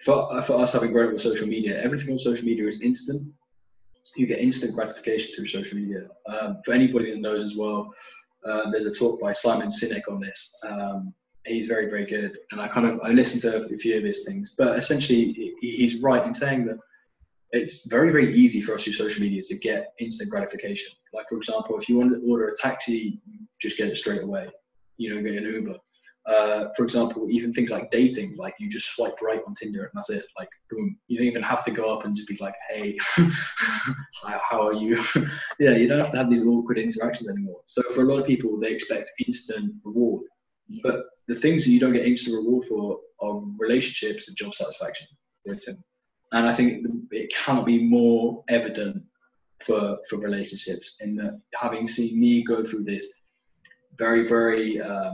[0.00, 3.32] for, for us having grown up with social media, everything on social media is instant.
[4.16, 6.08] You get instant gratification through social media.
[6.26, 7.92] Um, for anybody that knows as well,
[8.48, 10.54] uh, there's a talk by Simon Sinek on this.
[10.66, 11.14] Um,
[11.46, 14.24] he's very very good, and I kind of I listened to a few of his
[14.24, 16.78] things, but essentially he's right in saying that
[17.50, 20.92] it's very very easy for us through social media to get instant gratification.
[21.12, 23.20] Like for example, if you want to order a taxi,
[23.60, 24.48] just get it straight away.
[24.96, 25.76] You know, get an Uber.
[26.24, 29.90] Uh, for example, even things like dating, like you just swipe right on Tinder and
[29.94, 30.24] that's it.
[30.38, 30.96] Like, boom.
[31.08, 32.96] You don't even have to go up and just be like, hey,
[34.48, 35.02] how are you?
[35.58, 37.60] yeah, you don't have to have these awkward interactions anymore.
[37.66, 40.26] So for a lot of people, they expect instant reward.
[40.68, 40.80] Yeah.
[40.84, 45.08] But the things that you don't get instant reward for are relationships and job satisfaction.
[45.44, 49.02] And I think it cannot be more evident
[49.60, 53.08] for, for relationships in that having seen me go through this
[53.98, 55.12] very, very, uh,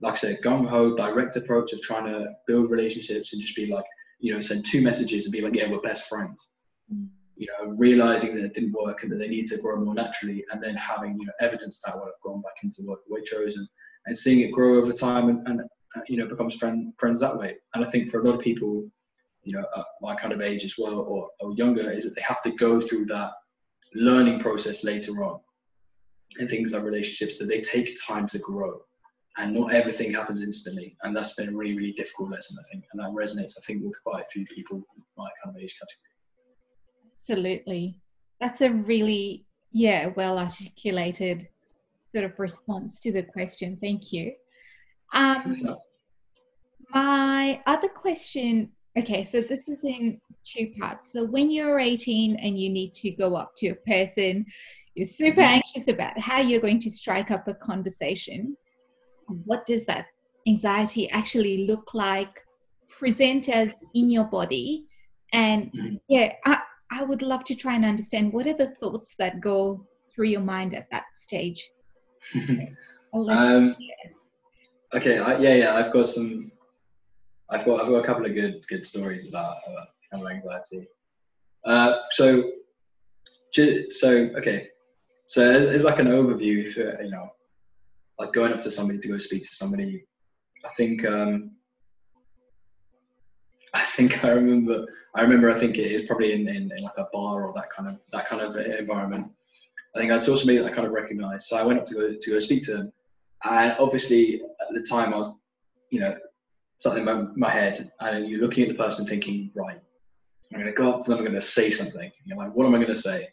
[0.00, 3.66] like I said, gung ho, direct approach of trying to build relationships and just be
[3.66, 3.84] like,
[4.20, 6.52] you know, send two messages and be like, yeah, we're best friends.
[6.92, 7.08] Mm.
[7.36, 10.42] You know, realizing that it didn't work and that they need to grow more naturally,
[10.50, 13.68] and then having you know evidence that way of gone back into what Waitrose and,
[14.06, 17.36] and seeing it grow over time and, and uh, you know becomes friend, friends that
[17.36, 17.56] way.
[17.74, 18.88] And I think for a lot of people,
[19.42, 22.22] you know, at my kind of age as well or, or younger, is that they
[22.22, 23.32] have to go through that
[23.94, 25.38] learning process later on
[26.38, 28.80] and things like relationships that they take time to grow
[29.38, 30.96] and not everything happens instantly.
[31.02, 32.84] And that's been a really, really difficult lesson, I think.
[32.92, 35.76] And that resonates, I think, with quite a few people in my kind of age
[35.78, 37.18] category.
[37.18, 38.00] Absolutely.
[38.40, 41.48] That's a really, yeah, well articulated
[42.10, 43.78] sort of response to the question.
[43.80, 44.32] Thank you.
[45.12, 45.76] Um,
[46.94, 51.12] my other question okay, so this is in two parts.
[51.12, 54.46] So when you're 18 and you need to go up to a person,
[54.94, 55.60] you're super mm-hmm.
[55.60, 58.56] anxious about how you're going to strike up a conversation
[59.44, 60.06] what does that
[60.46, 62.42] anxiety actually look like
[62.88, 64.86] present as in your body?
[65.32, 65.96] And mm-hmm.
[66.08, 66.58] yeah I,
[66.90, 70.40] I would love to try and understand what are the thoughts that go through your
[70.40, 71.68] mind at that stage?
[73.14, 73.74] Um,
[74.92, 76.52] okay I, yeah yeah i've got some
[77.48, 79.86] i've got i've got a couple of good good stories about, about
[80.30, 80.88] anxiety.
[81.64, 82.50] Uh, so
[83.90, 84.68] so okay.
[85.26, 87.30] So as, as like an overview for you know
[88.18, 90.04] like going up to somebody to go speak to somebody.
[90.64, 91.52] I think um,
[93.74, 96.98] I think I remember I remember I think it was probably in, in, in, like
[96.98, 99.28] a bar or that kind of that kind of environment.
[99.94, 101.46] I think I saw somebody that I kind of recognised.
[101.46, 102.92] So I went up to go to go speak to them,
[103.44, 105.32] and obviously at the time I was,
[105.90, 106.14] you know,
[106.78, 109.80] something in my, my head, and you're looking at the person thinking, right,
[110.52, 112.10] I'm going to go up to them, I'm going to say something.
[112.24, 113.28] You're like, what am I going to say?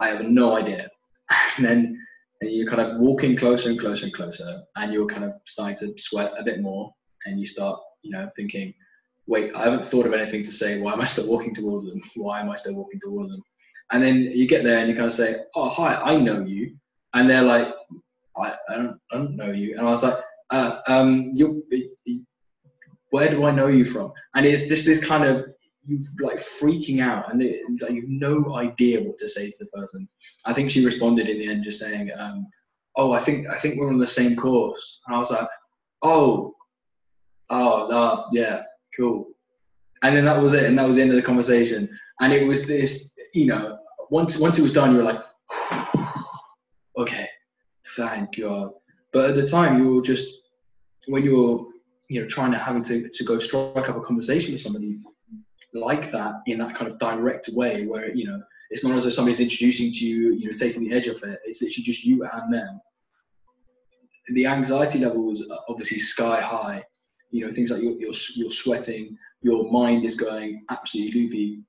[0.00, 0.88] I have no idea.
[1.56, 2.06] And then
[2.40, 5.76] and you're kind of walking closer and closer and closer, and you're kind of starting
[5.78, 6.92] to sweat a bit more,
[7.26, 8.72] and you start, you know, thinking,
[9.26, 10.80] wait, I haven't thought of anything to say.
[10.80, 12.00] Why am I still walking towards them?
[12.16, 13.42] Why am I still walking towards them?
[13.90, 16.76] And then you get there and you kind of say, oh, hi, I know you.
[17.14, 17.68] And they're like,
[18.36, 19.76] I, I, don't, I don't know you.
[19.76, 20.14] And I was like,
[20.50, 21.64] uh, um, you,
[23.10, 24.12] where do I know you from?
[24.34, 25.46] And it's just this kind of
[25.88, 29.66] you like freaking out and it, like, you've no idea what to say to the
[29.66, 30.06] person.
[30.44, 32.46] I think she responded in the end just saying, um,
[32.94, 35.48] "Oh, I think I think we're on the same course," and I was like,
[36.02, 36.54] "Oh,
[37.48, 38.62] oh, uh, yeah,
[38.96, 39.28] cool."
[40.02, 41.88] And then that was it, and that was the end of the conversation.
[42.20, 43.78] And it was this, you know,
[44.10, 45.22] once once it was done, you were like,
[46.98, 47.28] "Okay,
[47.96, 48.72] thank God."
[49.12, 50.48] But at the time, you were just
[51.06, 51.64] when you were
[52.10, 54.98] you know trying to having to, to go strike up a conversation with somebody
[55.80, 59.10] like that in that kind of direct way where you know it's not as though
[59.10, 61.38] somebody's introducing to you you know taking the edge off it.
[61.44, 62.80] It's literally just you and them.
[64.28, 66.84] The anxiety levels are obviously sky high.
[67.30, 71.62] You know things like you're, you're, you're sweating your mind is going absolutely loopy.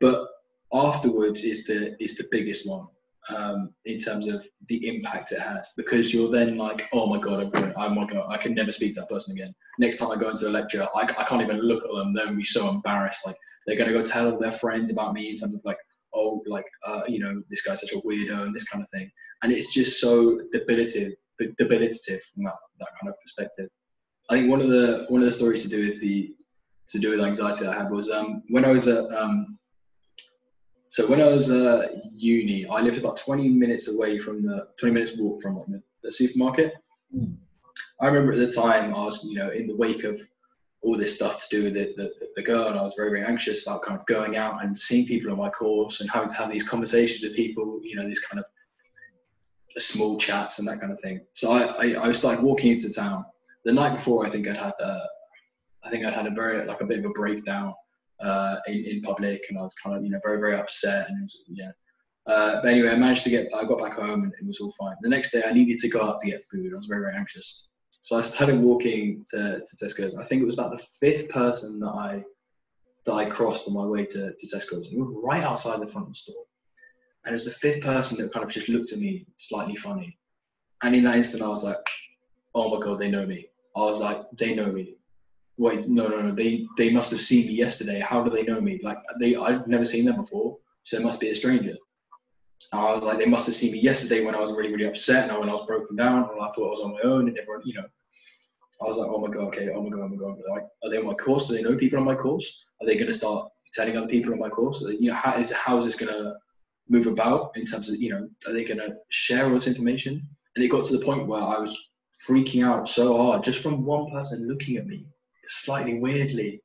[0.00, 0.26] But
[0.72, 2.86] afterwards is the is the biggest one
[3.28, 7.54] um, in terms of the impact it has because you're then like oh my god
[7.54, 9.54] I've I'm not gonna, I can never speak to that person again.
[9.78, 12.14] Next time I go into a lecture I, I can't even look at them.
[12.14, 13.20] They're gonna be so embarrassed.
[13.26, 15.78] Like they're gonna go tell their friends about me in terms of like
[16.14, 19.10] oh like uh, you know this guy's such a weirdo and this kind of thing.
[19.42, 21.12] And it's just so debilitative
[21.58, 23.68] debilitative from that, that kind of perspective.
[24.28, 26.34] I think one of the one of the stories to do with the
[26.88, 29.58] to do with anxiety that I had was um, when I was at um,
[30.90, 34.92] so when I was uh, uni, I lived about 20 minutes away from the 20
[34.92, 36.74] minutes walk from like, the, the supermarket.
[37.16, 37.36] Mm.
[38.00, 40.20] I remember at the time I was, you know, in the wake of
[40.82, 43.24] all this stuff to do with the, the, the, girl, and I was very, very
[43.24, 46.34] anxious about kind of going out and seeing people on my course and having to
[46.34, 50.90] have these conversations with people, you know, these kind of small chats and that kind
[50.92, 51.20] of thing.
[51.34, 53.24] So I, I, I was like walking into town.
[53.64, 55.06] The night before, I think I'd had, uh,
[55.84, 57.74] I think I'd had a very like a bit of a breakdown
[58.22, 61.22] uh, in, in public, and I was kind of you know very very upset, and
[61.22, 61.70] was, yeah.
[62.26, 63.48] Uh, but anyway, I managed to get.
[63.54, 64.96] I got back home, and it was all fine.
[65.00, 66.72] The next day, I needed to go out to get food.
[66.72, 67.66] I was very very anxious,
[68.02, 70.18] so I started walking to, to Tesco.
[70.18, 72.22] I think it was about the fifth person that I
[73.06, 74.90] that I crossed on my way to, to Tesco's.
[74.90, 76.44] We were right outside the front of the store.
[77.24, 80.18] And it was the fifth person that kind of just looked at me slightly funny.
[80.82, 81.76] And in that instant, I was like,
[82.54, 83.46] oh my God, they know me.
[83.76, 84.96] I was like, they know me.
[85.60, 86.34] Wait, no, no, no.
[86.34, 88.00] They they must have seen me yesterday.
[88.00, 88.80] How do they know me?
[88.82, 91.76] Like they, I've never seen them before, so it must be a stranger.
[92.72, 94.86] And I was like, they must have seen me yesterday when I was really, really
[94.86, 97.28] upset and when I was broken down and I thought I was on my own
[97.28, 97.84] and everyone, you know.
[98.80, 100.38] I was like, oh my god, okay, oh my god, oh my god.
[100.48, 101.46] Like, are they on my course?
[101.46, 102.64] Do they know people on my course?
[102.80, 104.80] Are they going to start telling other people on my course?
[104.80, 106.36] You know, how is how is this going to
[106.88, 110.26] move about in terms of you know, are they going to share all this information?
[110.56, 111.76] And it got to the point where I was
[112.26, 115.04] freaking out so hard just from one person looking at me
[115.50, 116.62] slightly weirdly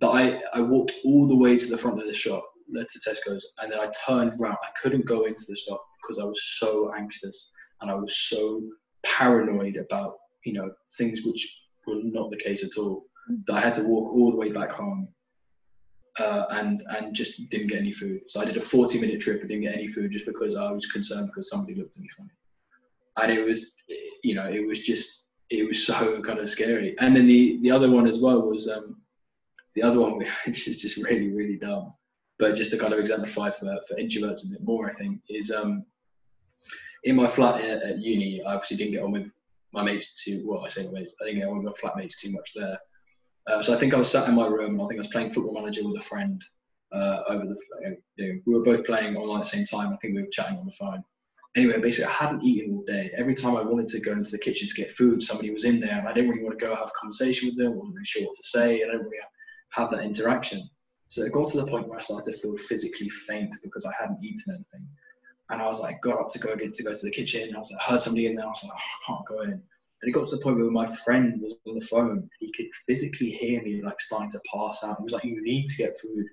[0.00, 2.98] that I, I walked all the way to the front of the shop, led to
[2.98, 4.58] Tesco's, and then I turned around.
[4.62, 7.48] I couldn't go into the shop because I was so anxious
[7.80, 8.62] and I was so
[9.02, 13.04] paranoid about, you know, things which were not the case at all.
[13.46, 15.08] That I had to walk all the way back home
[16.18, 18.22] uh, and and just didn't get any food.
[18.28, 20.70] So I did a 40 minute trip and didn't get any food just because I
[20.70, 22.30] was concerned because somebody looked at me funny
[23.18, 23.74] and it was
[24.22, 26.94] you know it was just it was so kind of scary.
[26.98, 28.96] And then the the other one as well was um
[29.74, 31.92] the other one which is just really really dumb
[32.38, 35.50] but just to kind of exemplify for, for introverts a bit more i think is
[35.50, 35.84] um
[37.04, 39.38] in my flat at, at uni i obviously didn't get on with
[39.72, 42.16] my mates too well i say my mates i didn't get on with my flatmates
[42.16, 42.78] too much there.
[43.48, 45.08] Uh, so i think i was sat in my room and i think i was
[45.08, 46.42] playing football manager with a friend
[46.90, 49.96] uh, over the you know, we were both playing online at the same time i
[49.96, 51.02] think we were chatting on the phone
[51.56, 53.10] anyway, basically, I hadn't eaten all day.
[53.16, 55.80] Every time I wanted to go into the kitchen to get food, somebody was in
[55.80, 57.72] there, and I didn't really want to go have a conversation with them.
[57.72, 58.82] I wasn't really sure what to say.
[58.82, 59.18] And I didn't really
[59.70, 60.68] have that interaction.
[61.08, 63.92] So it got to the point where I started to feel physically faint because I
[63.98, 64.86] hadn't eaten anything.
[65.50, 67.54] And I was like, got up to go get to go to the kitchen.
[67.54, 68.44] I was like, heard somebody in there.
[68.44, 69.62] I was like, oh, I can't go in.
[70.00, 72.28] And it got to the point where my friend was on the phone.
[72.38, 74.98] He could physically hear me like starting to pass out.
[74.98, 76.26] He was like, you need to get food.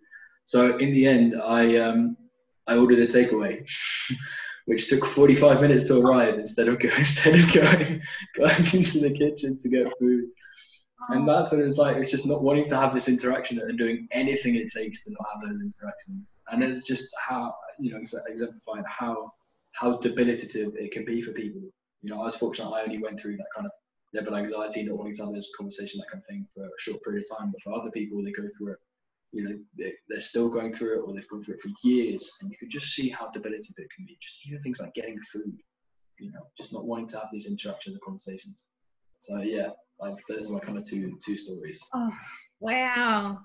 [0.44, 2.18] So in the end, I um,
[2.68, 3.66] I ordered a takeaway.
[4.66, 8.02] which took 45 minutes to arrive instead of going, instead of going,
[8.36, 10.26] going into the kitchen to get food.
[11.10, 11.34] And oh.
[11.34, 11.98] that's what it's like.
[11.98, 15.28] It's just not wanting to have this interaction and doing anything it takes to not
[15.34, 16.38] have those interactions.
[16.52, 19.32] And it's just how, you know, exemplifying how,
[19.74, 21.62] how debilitative it can be for people.
[22.02, 23.72] You know, I was fortunate I only went through that kind of
[24.14, 26.70] level of anxiety, not wanting to have those conversations, that kind of thing for a
[26.80, 27.52] short period of time.
[27.52, 28.80] But for other people, they go through it
[29.36, 29.56] you know
[30.08, 32.70] they're still going through it or they've gone through it for years and you can
[32.70, 34.18] just see how debilitating it can be.
[34.22, 35.54] Just even things like getting food
[36.20, 38.66] you know just not wanting to have these interactions and conversations.
[39.20, 39.70] So yeah
[40.00, 41.80] like those are my kind of two two stories.
[41.94, 42.14] Oh
[42.60, 43.40] wow.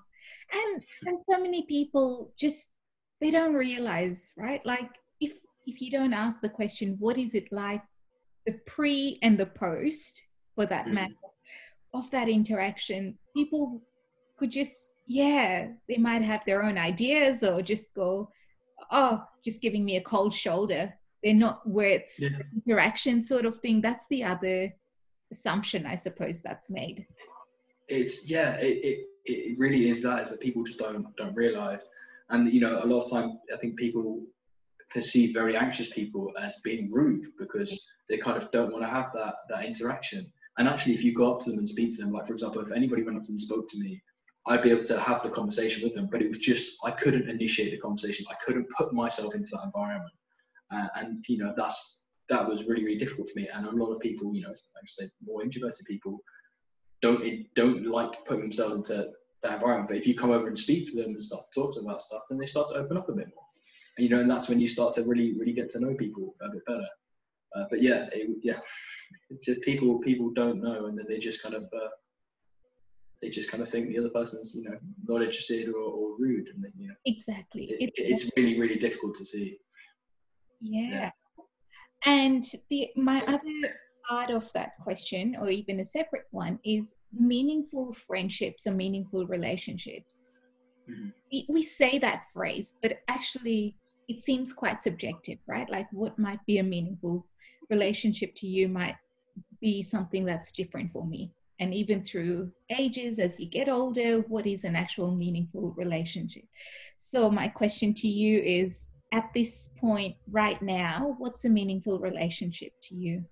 [0.53, 2.71] And and so many people just
[3.19, 4.65] they don't realize right?
[4.65, 5.33] Like if
[5.67, 7.81] if you don't ask the question what is it like
[8.45, 10.25] the pre and the post
[10.55, 10.93] for that mm.
[10.93, 11.13] matter
[11.93, 13.81] of that interaction people
[14.41, 18.29] could just yeah, they might have their own ideas or just go,
[18.91, 20.93] oh, just giving me a cold shoulder.
[21.23, 22.29] They're not worth yeah.
[22.65, 23.81] interaction sort of thing.
[23.81, 24.73] That's the other
[25.31, 27.05] assumption, I suppose, that's made.
[27.87, 31.81] It's yeah, it, it, it really is that is that people just don't don't realize.
[32.29, 34.21] And you know, a lot of time I think people
[34.89, 39.11] perceive very anxious people as being rude because they kind of don't want to have
[39.13, 40.31] that that interaction.
[40.57, 42.61] And actually, if you go up to them and speak to them, like for example,
[42.61, 44.01] if anybody went up to them and spoke to me,
[44.47, 47.29] I'd be able to have the conversation with them, but it was just I couldn't
[47.29, 48.25] initiate the conversation.
[48.29, 50.13] I couldn't put myself into that environment,
[50.73, 53.47] uh, and you know that's that was really really difficult for me.
[53.53, 56.19] And a lot of people, you know, like I say, more introverted people
[57.01, 57.23] don't
[57.55, 59.11] don't like putting themselves into
[59.43, 59.89] that environment.
[59.89, 61.89] But if you come over and speak to them and start to talk to them
[61.89, 63.45] about stuff, then they start to open up a bit more.
[63.97, 66.35] And, you know, and that's when you start to really really get to know people
[66.41, 66.87] a bit better.
[67.55, 68.59] Uh, but yeah, it, yeah,
[69.29, 71.89] it's just people people don't know, and then they just kind of uh,
[73.21, 76.47] they just kind of think the other person's you know not interested or, or rude
[76.53, 79.57] and then you know exactly it, it's really really difficult to see
[80.59, 80.89] yeah.
[80.89, 81.09] yeah.
[82.05, 83.39] and the my other
[84.07, 90.27] part of that question or even a separate one is meaningful friendships or meaningful relationships
[90.89, 91.09] mm-hmm.
[91.49, 93.75] we say that phrase but actually
[94.07, 97.25] it seems quite subjective right like what might be a meaningful
[97.69, 98.95] relationship to you might
[99.61, 101.31] be something that's different for me
[101.61, 106.43] and even through ages as you get older what is an actual meaningful relationship?
[106.97, 112.73] So my question to you is at this point right now what's a meaningful relationship
[112.89, 113.23] to you?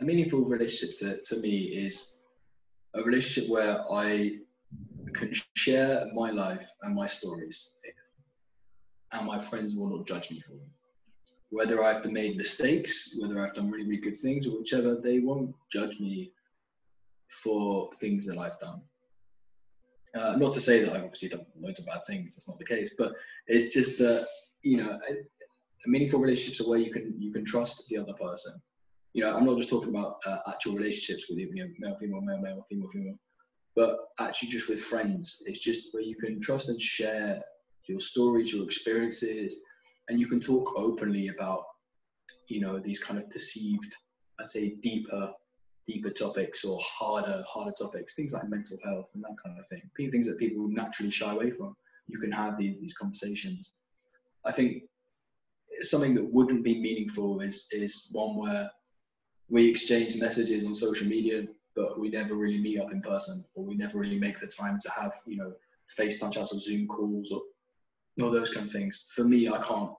[0.00, 2.18] A meaningful relationship to, to me is
[2.94, 4.32] a relationship where i
[5.14, 7.74] can share my life and my stories
[9.12, 10.70] and my friends will not judge me for them
[11.50, 15.54] whether I've made mistakes, whether I've done really, really good things, or whichever, they won't
[15.72, 16.32] judge me
[17.30, 18.80] for things that I've done.
[20.14, 22.34] Uh, not to say that I've obviously done loads of bad things.
[22.34, 22.94] That's not the case.
[22.98, 23.12] But
[23.46, 24.26] it's just that
[24.62, 28.14] you know, a, a meaningful relationships are where you can you can trust the other
[28.14, 28.60] person.
[29.14, 32.20] You know, I'm not just talking about uh, actual relationships with you know male female
[32.20, 33.18] male male female female,
[33.76, 35.42] but actually just with friends.
[35.46, 37.40] It's just where you can trust and share
[37.86, 39.60] your stories, your experiences,
[40.08, 41.64] and you can talk openly about
[42.48, 43.94] you know these kind of perceived,
[44.40, 45.32] I say, deeper
[45.86, 49.82] deeper topics or harder harder topics, things like mental health and that kind of thing.
[49.96, 51.74] Things that people naturally shy away from.
[52.08, 53.72] You can have these, these conversations.
[54.44, 54.84] I think
[55.80, 58.70] something that wouldn't be meaningful is is one where
[59.50, 61.44] we exchange messages on social media,
[61.74, 64.78] but we never really meet up in person, or we never really make the time
[64.80, 65.52] to have you know
[65.98, 67.40] FaceTime chats or Zoom calls or
[68.24, 69.06] all those kind of things.
[69.14, 69.90] For me, I can't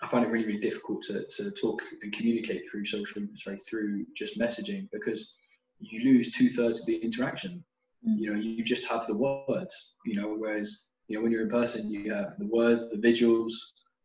[0.00, 4.06] I find it really, really difficult to, to talk and communicate through social, sorry, through
[4.16, 5.34] just messaging because
[5.80, 7.64] you lose two thirds of the interaction.
[8.06, 8.18] Mm.
[8.18, 11.50] You know, you just have the words, you know, whereas, you know, when you're in
[11.50, 13.52] person, you have the words, the visuals,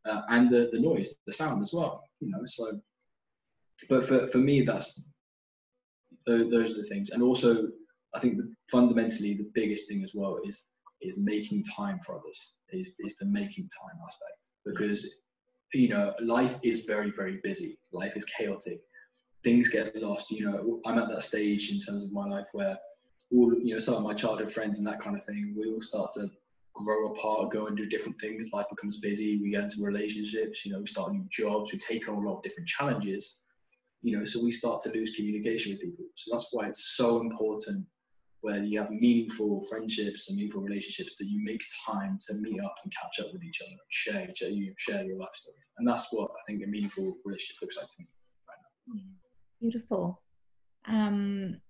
[0.06, 2.80] uh, and the, the noise, the sound as well, you know, so,
[3.90, 5.10] but for, for me, that's,
[6.26, 7.12] those are the things.
[7.12, 7.68] And also,
[8.16, 8.40] I think
[8.72, 10.64] fundamentally the biggest thing as well is,
[11.04, 15.20] is making time for others, is, is the making time aspect because
[15.74, 17.78] you know, life is very, very busy.
[17.92, 18.82] Life is chaotic.
[19.44, 20.32] Things get lost.
[20.32, 22.78] You know, I'm at that stage in terms of my life where
[23.32, 25.82] all, you know, some of my childhood friends and that kind of thing, we all
[25.82, 26.30] start to
[26.76, 28.50] grow apart, go and do different things.
[28.54, 29.40] Life becomes busy.
[29.42, 30.64] We get into relationships.
[30.66, 31.72] You know, we start new jobs.
[31.72, 33.42] We take on a lot of different challenges.
[34.04, 36.06] You know, so we start to lose communication with people.
[36.16, 37.86] So that's why it's so important
[38.44, 42.76] where you have meaningful friendships and meaningful relationships that you make time to meet up
[42.84, 45.70] and catch up with each other and share each other, you share your life stories.
[45.78, 48.08] And that's what I think a meaningful relationship looks like to me
[48.50, 48.58] right
[48.96, 49.02] now.
[49.62, 50.22] Beautiful.
[50.86, 51.62] Um,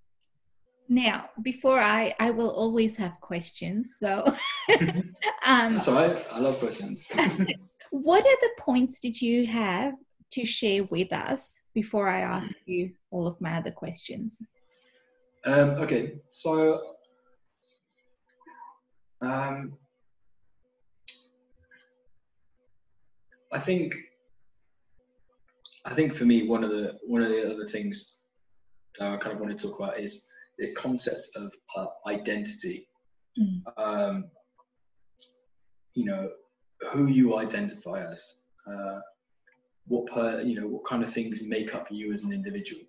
[0.89, 3.97] now, before I, I will always have questions.
[3.99, 4.25] So,
[5.45, 6.25] um, that's all right.
[6.31, 7.07] I love questions.
[7.91, 9.93] what are the points did you have
[10.31, 14.41] to share with us before I ask you all of my other questions?
[15.45, 16.95] Um, okay, so
[19.21, 19.73] um,
[23.51, 23.93] I think
[25.85, 28.19] I think for me one of the one of the other things
[28.97, 30.27] that I kind of want to talk about is
[30.57, 32.87] this concept of uh, identity.
[33.37, 33.61] Mm.
[33.77, 34.25] Um,
[35.93, 36.29] you know,
[36.91, 38.23] who you identify as,
[38.67, 38.99] uh,
[39.87, 42.81] what per, you know, what kind of things make up you as an individual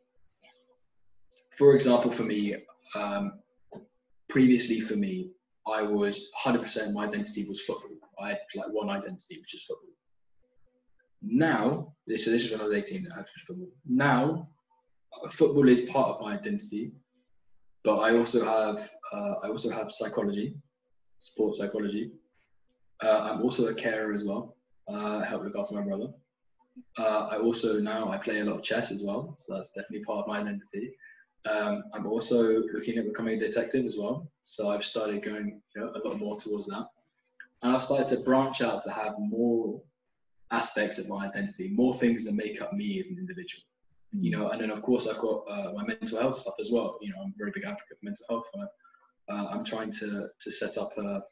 [1.57, 2.57] for example, for me,
[2.95, 3.41] um,
[4.29, 5.31] previously for me,
[5.67, 7.91] I was 100% my identity was football.
[8.21, 9.91] I had like one identity, which is football.
[11.23, 13.09] Now, so this is when I was 18.
[13.11, 13.69] I had football.
[13.87, 14.49] Now,
[15.25, 16.93] uh, football is part of my identity,
[17.83, 20.55] but I also have uh, I also have psychology,
[21.19, 22.13] sports psychology.
[23.03, 24.57] Uh, I'm also a carer as well.
[24.89, 26.09] Uh, I help look after my brother.
[26.99, 30.05] Uh, I also now I play a lot of chess as well, so that's definitely
[30.05, 30.93] part of my identity.
[31.51, 34.31] Um, I'm also looking at becoming a detective as well.
[34.43, 36.87] So I've started going you know, a lot more towards that.
[37.63, 39.81] And I've started to branch out to have more
[40.51, 43.65] aspects of my identity, more things that make up me as an individual.
[44.13, 46.99] You know, and then of course I've got uh, my mental health stuff as well.
[47.03, 48.47] You know, I'm a very big advocate for mental health.
[49.29, 51.23] Uh, I'm trying to to set up a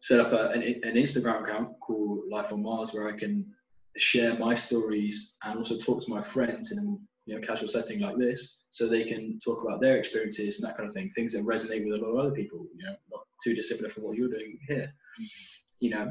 [0.00, 3.44] set up a, an, an Instagram account called Life on Mars where I can
[3.96, 6.98] share my stories and also talk to my friends in
[7.28, 10.76] you know casual setting like this so they can talk about their experiences and that
[10.76, 13.20] kind of thing things that resonate with a lot of other people you know not
[13.44, 15.24] too dissimilar from what you're doing here mm-hmm.
[15.80, 16.10] you know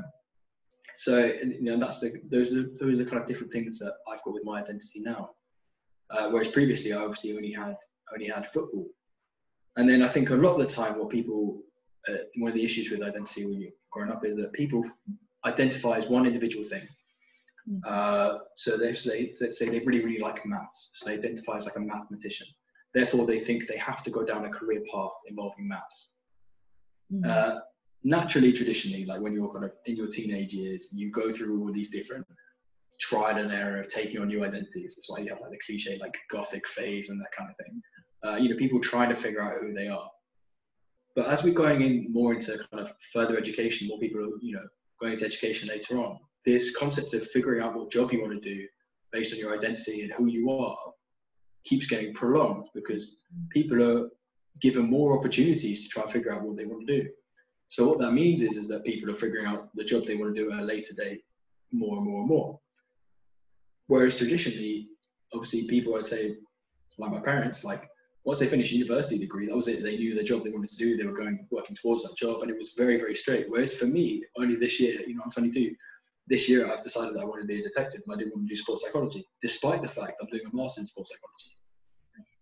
[0.96, 3.94] so you know that's the those are those are the kind of different things that
[4.08, 5.32] I've got with my identity now
[6.12, 7.76] uh, whereas previously I obviously only had
[8.14, 8.88] only had football
[9.76, 11.62] and then I think a lot of the time what people
[12.08, 14.84] uh, one of the issues with identity when you're growing up is that people
[15.46, 16.88] identify as one individual thing.
[17.86, 20.92] Uh, so they say, let's say they really, really like maths.
[20.96, 22.48] So they identify as like a mathematician.
[22.94, 26.12] Therefore, they think they have to go down a career path involving maths.
[27.12, 27.28] Mm.
[27.28, 27.60] Uh,
[28.04, 31.72] naturally, traditionally, like when you're kind of in your teenage years, you go through all
[31.72, 32.26] these different
[33.00, 34.96] trial and error of taking on new identities.
[34.96, 37.82] That's why you have like the cliche like gothic phase and that kind of thing.
[38.26, 40.10] Uh, you know, people trying to figure out who they are.
[41.16, 44.54] But as we're going in more into kind of further education, more people are, you
[44.54, 44.66] know,
[45.00, 48.40] going into education later on, this concept of figuring out what job you want to
[48.56, 48.66] do
[49.12, 50.78] based on your identity and who you are
[51.66, 53.18] keeps getting prolonged because
[53.50, 54.08] people are
[54.62, 57.10] given more opportunities to try and figure out what they want to do.
[57.68, 60.34] So what that means is, is that people are figuring out the job they want
[60.34, 61.22] to do at a later date
[61.74, 62.58] more and more and more.
[63.88, 64.88] Whereas traditionally,
[65.34, 66.38] obviously people I'd say,
[66.98, 67.90] like my parents, like
[68.24, 69.84] once they finished university degree, that was it.
[69.84, 70.96] They knew the job they wanted to do.
[70.96, 73.48] They were going working towards that job, and it was very, very straight.
[73.50, 75.76] Whereas for me, only this year, you know, I'm 22.
[76.28, 78.48] This year, I've decided that I want to be a detective, and I didn't want
[78.48, 81.56] to do sports psychology, despite the fact I'm doing a master in sports psychology.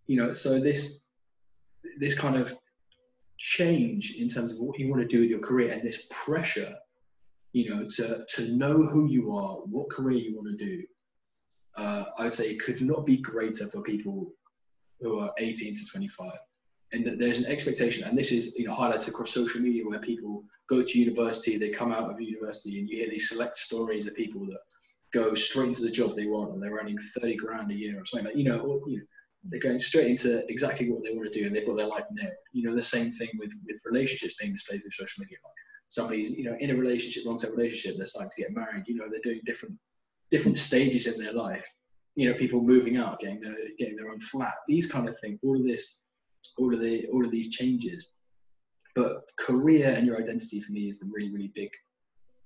[0.08, 1.08] You know, so this
[2.00, 2.58] this kind of
[3.38, 6.76] change in terms of what you want to do with your career and this pressure,
[7.54, 10.84] you know, to to know who you are, what career you want to do.
[11.78, 14.32] Uh, I would say it could not be greater for people
[15.02, 16.32] who are 18 to 25
[16.94, 20.00] and that there's an expectation and this is you know highlighted across social media where
[20.00, 24.08] people go to university they come out of university and you hear these select stories
[24.08, 24.60] of people that
[25.14, 28.06] go straight into the job they want and they're earning 30 grand a year or
[28.06, 29.04] something like you know, or, you know
[29.48, 32.06] they're going straight into exactly what they want to do and they've got their life
[32.12, 32.34] nailed.
[32.52, 35.38] You know the same thing with with relationships being displayed through social media.
[35.44, 35.54] Like
[35.88, 39.06] somebody's you know in a relationship long-term relationship they're starting to get married you know
[39.08, 39.78] they're doing different
[40.32, 41.66] different stages in their life.
[42.16, 45.40] You know, people moving out, getting their getting their own flat, these kind of things,
[45.44, 46.05] all of this,
[46.58, 48.08] all of the all of these changes.
[48.96, 51.70] But career and your identity for me is the really, really big,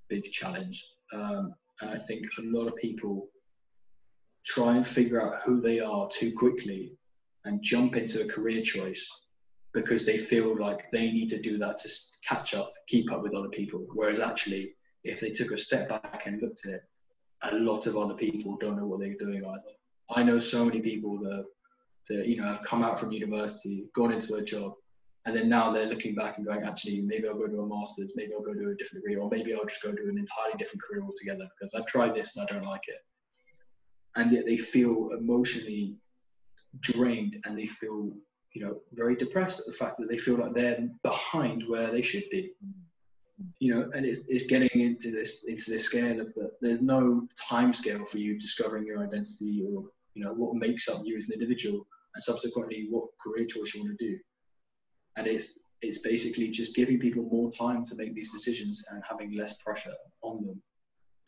[0.08, 0.84] big challenge.
[1.12, 3.28] Um, and I think a lot of people
[4.44, 6.92] try and figure out who they are too quickly
[7.44, 9.08] and jump into a career choice
[9.72, 11.88] because they feel like they need to do that to
[12.26, 13.86] catch up, keep up with other people.
[13.94, 14.72] Whereas actually,
[15.04, 16.82] if they took a step back and looked at it,
[17.42, 19.62] a lot of other people don't know what they're doing either.
[20.10, 21.44] I know so many people that,
[22.10, 24.74] that you know have come out from university, gone into a job,
[25.26, 28.12] and then now they're looking back and going, actually, maybe I'll go to a master's,
[28.16, 30.58] maybe I'll go to a different degree, or maybe I'll just go to an entirely
[30.58, 32.98] different career altogether because I've tried this and I don't like it.
[34.16, 35.96] And yet they feel emotionally
[36.80, 38.12] drained and they feel,
[38.54, 42.02] you know, very depressed at the fact that they feel like they're behind where they
[42.02, 42.52] should be
[43.58, 47.26] you know, and it's, it's getting into this into this scale of that there's no
[47.38, 49.84] time scale for you discovering your identity or
[50.14, 53.82] you know what makes up you as an individual and subsequently what career choice you
[53.82, 54.18] want to do.
[55.16, 59.36] And it's it's basically just giving people more time to make these decisions and having
[59.36, 60.62] less pressure on them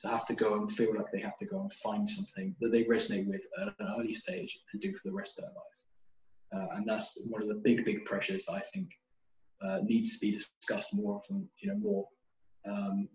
[0.02, 2.72] to have to go and feel like they have to go and find something that
[2.72, 6.70] they resonate with at an early stage and do for the rest of their life.
[6.70, 8.90] Uh, and that's one of the big, big pressures that I think
[9.64, 12.06] uh, needs to be discussed more often, you know, more.
[12.68, 13.08] Um,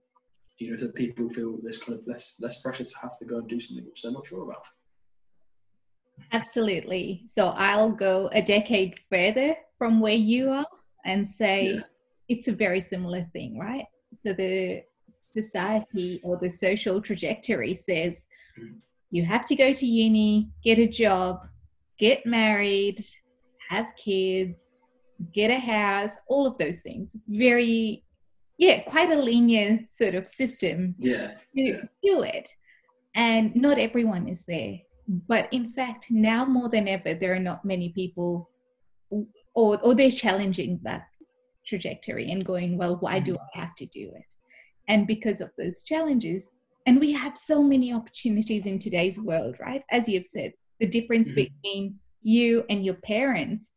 [0.57, 3.37] you know, so people feel there's kind of less less pressure to have to go
[3.37, 4.63] and do something which they're not sure about.
[6.31, 7.23] Absolutely.
[7.27, 10.65] So I'll go a decade further from where you are
[11.05, 11.81] and say yeah.
[12.27, 13.85] it's a very similar thing, right?
[14.25, 14.83] So the
[15.31, 18.25] society or the social trajectory says
[19.11, 21.47] you have to go to uni, get a job,
[21.97, 23.05] get married,
[23.69, 24.65] have kids,
[25.33, 27.15] get a house, all of those things.
[27.27, 28.03] Very,
[28.57, 31.81] yeah, quite a linear sort of system yeah, to yeah.
[32.03, 32.49] do it.
[33.15, 34.79] And not everyone is there.
[35.07, 38.49] But in fact, now more than ever, there are not many people,
[39.09, 41.07] or, or they're challenging that
[41.65, 43.59] trajectory and going, well, why do mm-hmm.
[43.59, 44.33] I have to do it?
[44.87, 49.83] And because of those challenges, and we have so many opportunities in today's world, right?
[49.91, 51.47] As you've said, the difference mm-hmm.
[51.63, 53.69] between you and your parents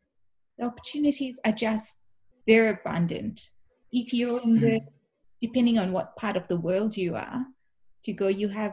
[0.58, 2.02] the opportunities are just
[2.46, 3.50] they're abundant
[3.92, 4.80] if you're in the
[5.40, 7.44] depending on what part of the world you are
[8.04, 8.72] to go you have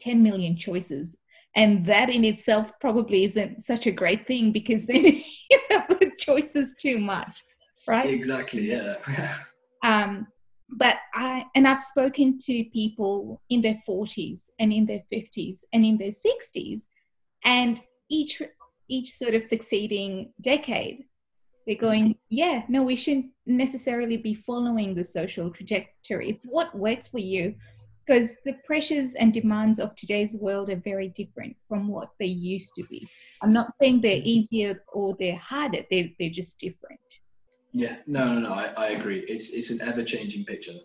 [0.00, 1.16] 10 million choices
[1.58, 5.04] and that in itself probably isn't such a great thing because then
[5.50, 7.44] you have the choices too much
[7.86, 8.10] right?
[8.10, 8.96] Exactly yeah.
[9.82, 10.26] Um
[10.70, 15.82] but i and i've spoken to people in their 40s and in their 50s and
[15.84, 16.80] in their 60s
[17.44, 17.80] and
[18.10, 18.42] each
[18.88, 21.04] each sort of succeeding decade
[21.66, 26.30] they're going yeah no we shouldn't necessarily be following the social trajectory.
[26.30, 27.54] It's what works for you
[28.08, 32.74] because the pressures and demands of today's world are very different from what they used
[32.76, 33.06] to be.
[33.42, 37.00] I'm not saying they're easier or they're harder they're, they're just different.
[37.72, 39.24] Yeah no no no i, I agree.
[39.28, 40.78] It's it's an ever-changing picture.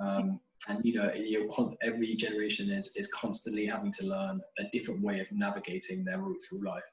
[0.00, 1.10] Um, and you know
[1.54, 6.18] con- every generation is, is constantly having to learn a different way of navigating their
[6.18, 6.88] route through life.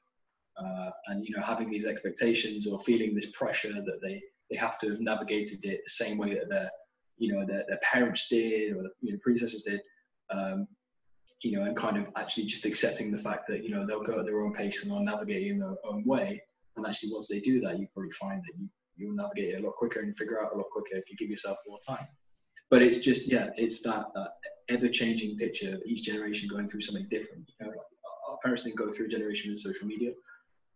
[0.62, 4.20] Uh, and you know having these expectations or feeling this pressure that they
[4.50, 6.70] they have to have navigated it the same way that their
[7.18, 9.80] you know their, their parents did or the you know, predecessors did
[10.30, 10.66] um,
[11.42, 14.20] you know and kind of actually just accepting the fact that you know they'll go
[14.20, 16.42] at their own pace and they'll navigate in their own way.
[16.76, 19.66] And actually once they do that you probably find that you you'll navigate it a
[19.66, 22.06] lot quicker and figure out a lot quicker if you give yourself more time.
[22.70, 24.32] But it's just yeah it's that, that
[24.68, 27.50] ever-changing picture of each generation going through something different.
[27.60, 27.72] You know
[28.28, 30.12] our parents didn't go through a generation with social media.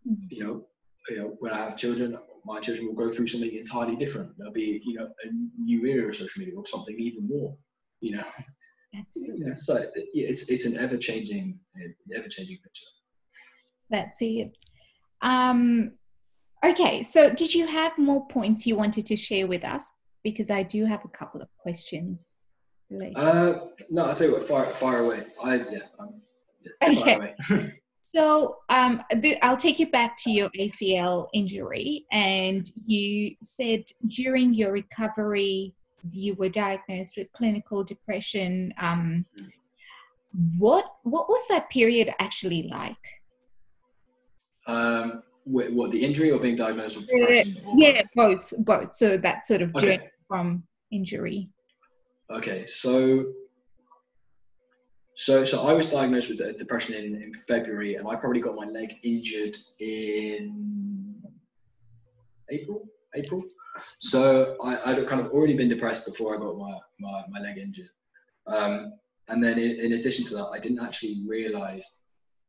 [0.07, 0.27] Mm-hmm.
[0.31, 0.67] you know,
[1.09, 2.17] you know, when I have children,
[2.47, 4.31] my children will go through something entirely different.
[4.39, 5.29] There'll be, you know, a
[5.61, 7.57] new era of social media or something even more,
[8.01, 8.25] you know.
[8.97, 9.39] Absolutely.
[9.41, 11.59] You know, so it's it's an ever changing,
[12.15, 12.87] ever changing picture.
[13.91, 14.57] That's it.
[15.21, 15.93] Um,
[16.65, 19.93] Okay, so did you have more points you wanted to share with us?
[20.25, 22.27] Because I do have a couple of questions.
[23.15, 23.55] Uh,
[23.91, 25.27] no, I'll tell you what, fire, fire away.
[25.43, 26.21] I, yeah, um,
[26.81, 27.35] yeah okay.
[28.07, 32.07] so um, the, I'll take you back to your ACL injury.
[32.13, 35.75] And you said during your recovery,
[36.13, 38.73] you were diagnosed with clinical depression.
[38.79, 39.27] Um,
[40.57, 42.95] what what was that period actually like?
[44.69, 47.57] Um, what, what, the injury or being diagnosed with uh, depression?
[47.67, 48.95] Uh, yeah, both, both.
[48.95, 49.97] So that sort of okay.
[49.97, 51.49] journey from injury.
[52.31, 53.27] Okay, so
[55.17, 58.67] so so I was diagnosed with depression in, in February, and I probably got my
[58.67, 61.23] leg injured in
[62.51, 62.87] April.
[63.15, 63.43] April.
[63.99, 67.59] So I, I'd kind of already been depressed before I got my, my, my leg
[67.59, 67.89] injured.
[68.47, 68.95] Um,
[69.29, 72.01] and then in, in, addition to that, I didn't actually realize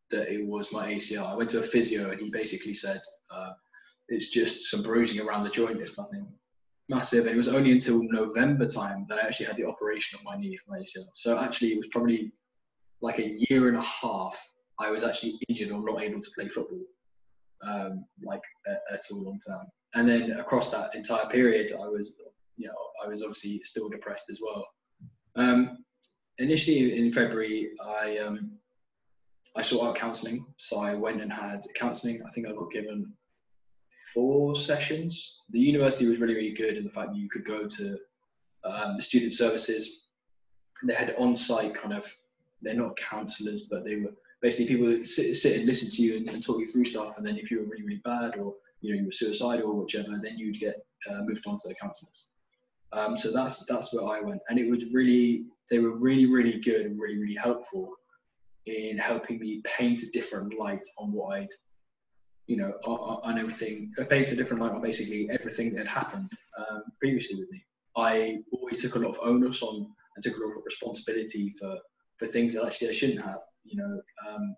[0.10, 1.26] that it was my ACL.
[1.26, 3.02] I went to a physio and he basically said,
[3.32, 3.52] uh,
[4.10, 5.82] it's just some bruising around the joint.
[5.82, 6.28] It's nothing
[6.88, 7.26] massive.
[7.26, 10.38] And it was only until November time that I actually had the operation of my
[10.38, 11.08] knee for my ACL.
[11.14, 12.32] So actually it was probably
[13.02, 14.38] like a year and a half
[14.80, 16.84] I was actually injured or not able to play football,
[17.64, 22.20] um, like at, all long term and then across that entire period, I was,
[22.56, 22.74] you know,
[23.04, 24.68] I was obviously still depressed as well.
[25.36, 25.84] Um,
[26.40, 28.52] initially in February, I um,
[29.56, 32.22] I sought out counselling, so I went and had counselling.
[32.28, 33.12] I think I got given
[34.14, 35.40] four sessions.
[35.52, 37.98] The university was really really good in the fact that you could go to
[38.66, 39.90] um, student services.
[40.84, 42.06] They had on-site kind of.
[42.62, 46.18] They're not counsellors, but they were basically people that sit, sit and listen to you
[46.18, 47.18] and, and talk you through stuff.
[47.18, 49.84] And then if you were really really bad or you know you were suicidal or
[49.84, 52.28] whichever, then you'd get uh, moved on to the counsellors.
[52.94, 56.60] Um, so that's that's where I went, and it was really they were really really
[56.60, 57.94] good and really really helpful
[58.66, 61.50] in helping me paint a different light on what I'd
[62.48, 66.84] you know on, everything, paint a different light on basically everything that had happened um,
[67.00, 67.64] previously with me.
[67.98, 71.78] I always took a lot of onus on and took a lot of responsibility for
[72.18, 73.40] for things that actually I shouldn't have.
[73.64, 74.56] You know, um,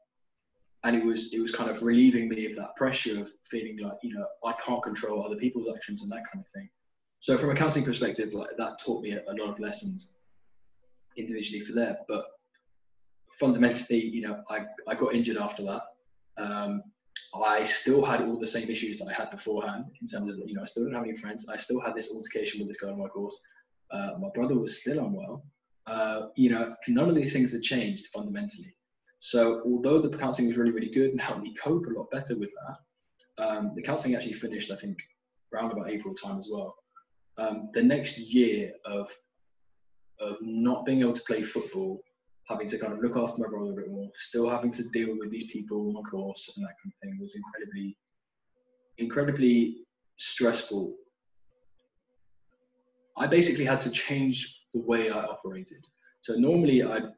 [0.84, 3.98] and it was it was kind of relieving me of that pressure of feeling like
[4.04, 6.70] you know I can't control other people's actions and that kind of thing.
[7.20, 10.14] So from a counselling perspective, like that taught me a, a lot of lessons
[11.18, 12.06] individually for that.
[12.08, 12.26] But
[13.34, 15.82] fundamentally, you know, I, I got injured after that.
[16.38, 16.84] Um,
[17.44, 20.56] I still had all the same issues that I had beforehand in terms of, you
[20.56, 21.48] know, I still didn't have any friends.
[21.50, 23.38] I still had this altercation with this guy on my course.
[23.92, 25.44] Uh, my brother was still unwell.
[25.90, 28.76] Uh, you know, none of these things had changed fundamentally.
[29.18, 32.38] So although the counselling was really, really good and helped me cope a lot better
[32.38, 34.98] with that, um, the counselling actually finished, I think,
[35.52, 36.76] around about April time as well.
[37.38, 39.10] Um, the next year of
[40.20, 42.04] of not being able to play football,
[42.46, 45.18] having to kind of look after my brother a bit more, still having to deal
[45.18, 47.98] with these people on course and that kind of thing was incredibly,
[48.98, 49.78] incredibly
[50.18, 50.94] stressful.
[53.18, 55.78] I basically had to change the way I operated.
[56.22, 57.12] So normally I'd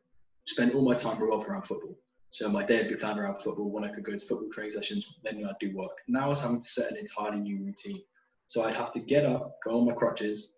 [0.47, 1.97] spent all my time revolving around football.
[2.31, 3.69] So my day would be planned around football.
[3.69, 5.97] When I could go to football training sessions, then I'd do work.
[6.07, 8.01] Now I was having to set an entirely new routine.
[8.47, 10.53] So I'd have to get up, go on my crutches.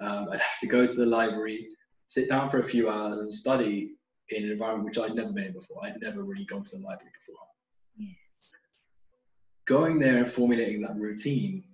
[0.00, 1.68] Um, I'd have to go to the library,
[2.08, 3.92] sit down for a few hours, and study
[4.30, 5.84] in an environment which I'd never been in before.
[5.84, 7.42] I'd never really gone to the library before.
[7.96, 8.14] Yeah.
[9.66, 11.64] Going there and formulating that routine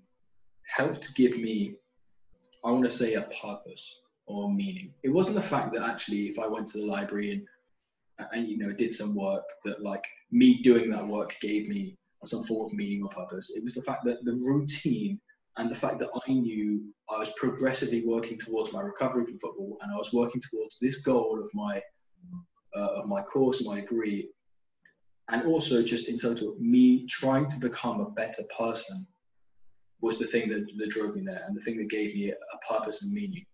[0.67, 1.77] helped give me,
[2.65, 4.93] I want to say, a purpose or meaning.
[5.03, 7.47] It wasn't the fact that actually, if I went to the library and
[8.33, 12.45] and you know did some work that like me doing that work gave me some
[12.45, 13.51] form of meaning or purpose.
[13.55, 15.21] It was the fact that the routine
[15.57, 19.77] and the fact that I knew I was progressively working towards my recovery from football
[19.83, 21.81] and I was working towards this goal of my
[22.75, 24.31] uh, of my course, my degree,
[25.29, 29.07] and also just in terms of me trying to become a better person
[30.01, 32.73] was the thing that, that drove me there and the thing that gave me a
[32.73, 33.45] purpose and meaning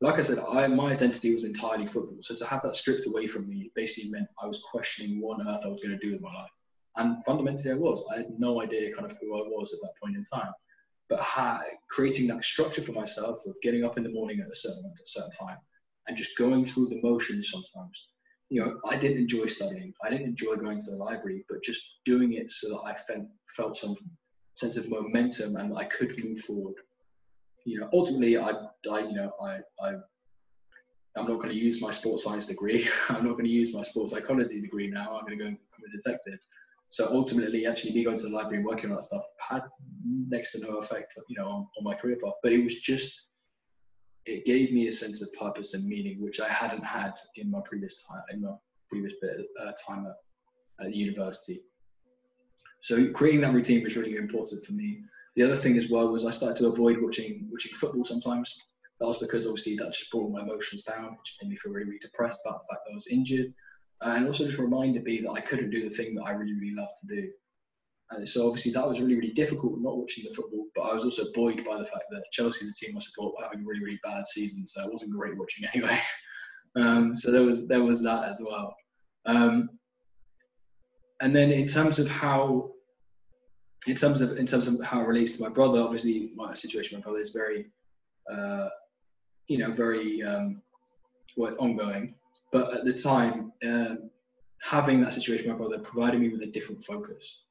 [0.00, 2.16] like I said, I, my identity was entirely football.
[2.20, 5.48] So to have that stripped away from me basically meant I was questioning what on
[5.48, 6.50] earth I was going to do with my life.
[6.96, 8.02] And fundamentally, I was.
[8.12, 10.52] I had no idea kind of who I was at that point in time.
[11.08, 14.54] But ha- creating that structure for myself of getting up in the morning at a
[14.54, 15.58] certain at a certain time
[16.06, 18.08] and just going through the motions sometimes.
[18.48, 19.92] You know, I didn't enjoy studying.
[20.02, 23.26] I didn't enjoy going to the library, but just doing it so that I felt,
[23.54, 23.94] felt some
[24.54, 26.74] sense of momentum and I could move forward
[27.70, 29.92] you know, ultimately, I, I you know, I, I,
[31.16, 32.88] I'm not going to use my sports science degree.
[33.08, 35.16] I'm not going to use my sports psychology degree now.
[35.16, 36.40] I'm going to go and become a detective.
[36.88, 39.62] So ultimately, actually, me going to the library and working on that stuff had
[40.04, 42.34] next to no effect, you know, on, on my career path.
[42.42, 43.28] But it was just,
[44.26, 47.60] it gave me a sense of purpose and meaning, which I hadn't had in my
[47.64, 48.54] previous time, in my
[48.88, 51.62] previous bit uh, time at, at university.
[52.80, 55.02] So creating that routine was really important for me.
[55.36, 58.54] The other thing as well was I started to avoid watching watching football sometimes.
[58.98, 61.86] That was because obviously that just brought my emotions down, which made me feel really,
[61.86, 63.54] really depressed about the fact that I was injured,
[64.02, 66.74] and also just reminded me that I couldn't do the thing that I really, really
[66.74, 67.28] love to do.
[68.10, 71.04] And so obviously that was really, really difficult not watching the football, but I was
[71.04, 73.82] also buoyed by the fact that Chelsea, the team I support, were having a really,
[73.82, 75.98] really bad season, so it wasn't great watching anyway.
[76.76, 78.74] Um, so there was there was that as well.
[79.26, 79.70] Um,
[81.20, 82.70] and then in terms of how,
[83.86, 86.96] in terms of in terms of how it relates to my brother, obviously my situation
[86.96, 87.66] with my brother is very,
[88.32, 88.68] uh,
[89.48, 90.60] you know, very um,
[91.36, 92.14] what ongoing.
[92.52, 94.10] But at the time, um,
[94.62, 97.42] having that situation with my brother provided me with a different focus.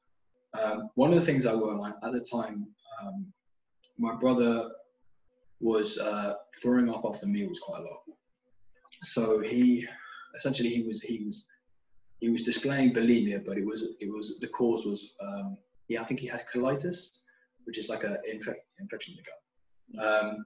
[0.59, 2.67] Um, one of the things I were like at the time,
[3.01, 3.31] um,
[3.97, 4.69] my brother
[5.59, 8.01] was uh, throwing up after meals quite a lot.
[9.03, 9.87] So he
[10.37, 11.45] essentially he was he was
[12.19, 15.13] he was displaying bulimia, but it was it was the cause was
[15.89, 17.09] yeah I think he had colitis,
[17.65, 20.23] which is like an infec- infection in the gut.
[20.23, 20.45] Um,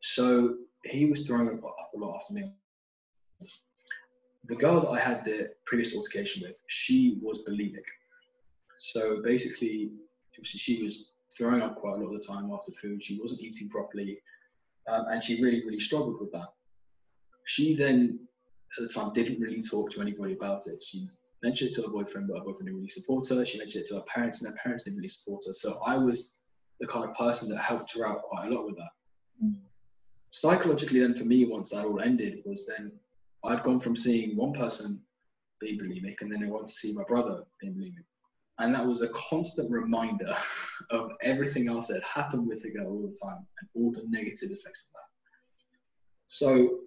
[0.00, 3.58] so he was throwing up a lot after meals.
[4.46, 7.84] The girl that I had the previous altercation with, she was bulimic.
[8.78, 9.92] So basically,
[10.44, 13.04] she was throwing up quite a lot of the time after food.
[13.04, 14.18] She wasn't eating properly,
[14.88, 16.48] um, and she really, really struggled with that.
[17.44, 18.18] She then,
[18.76, 20.82] at the time, didn't really talk to anybody about it.
[20.82, 21.08] She
[21.42, 23.44] mentioned it to her boyfriend, but her boyfriend didn't really support her.
[23.44, 25.52] She mentioned it to her parents, and her parents didn't really support her.
[25.52, 26.38] So I was
[26.80, 28.90] the kind of person that helped her out quite a lot with that.
[29.44, 29.56] Mm.
[30.30, 32.92] Psychologically, then for me, once that all ended, was then
[33.44, 35.02] I'd gone from seeing one person
[35.60, 38.04] be bulimic, and then I went to see my brother being bulimic.
[38.58, 40.36] And that was a constant reminder
[40.90, 44.50] of everything else that happened with the girl all the time and all the negative
[44.50, 45.08] effects of that.
[46.28, 46.80] So,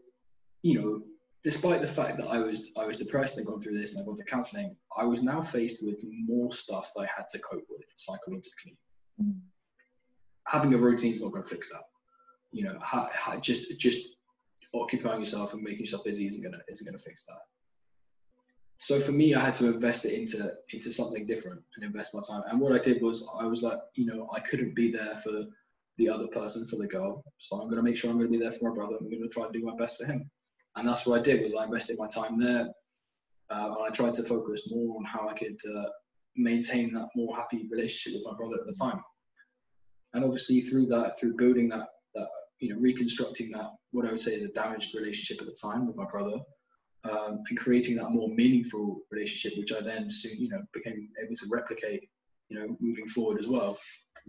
[0.61, 1.01] you know,
[1.45, 4.05] despite the fact that I was I was depressed and gone through this and I
[4.05, 7.67] gone to counselling, I was now faced with more stuff that I had to cope
[7.69, 8.77] with psychologically.
[9.21, 9.39] Mm.
[10.47, 11.83] Having a routine is not going to fix that.
[12.51, 14.09] You know, ha, ha, just just
[14.73, 17.39] occupying yourself and making yourself busy isn't gonna isn't gonna fix that
[18.77, 22.21] so for me, I had to invest it into into something different and invest my
[22.27, 22.43] time.
[22.49, 25.45] And what I did was I was like, you know, I couldn't be there for
[25.97, 28.37] the other person for the girl, so I'm going to make sure I'm going to
[28.37, 28.97] be there for my brother.
[28.99, 30.29] I'm going to try and do my best for him.
[30.76, 32.67] And that's what I did was I invested my time there,
[33.49, 35.89] uh, and I tried to focus more on how I could uh,
[36.36, 39.01] maintain that more happy relationship with my brother at the time.
[40.13, 42.28] And obviously through that, through building that, that
[42.59, 45.88] you know, reconstructing that, what I would say is a damaged relationship at the time
[45.88, 46.38] with my brother,
[47.09, 51.36] um, and creating that more meaningful relationship, which I then soon, you know, became able
[51.36, 52.09] to replicate,
[52.49, 53.78] you know, moving forward as well,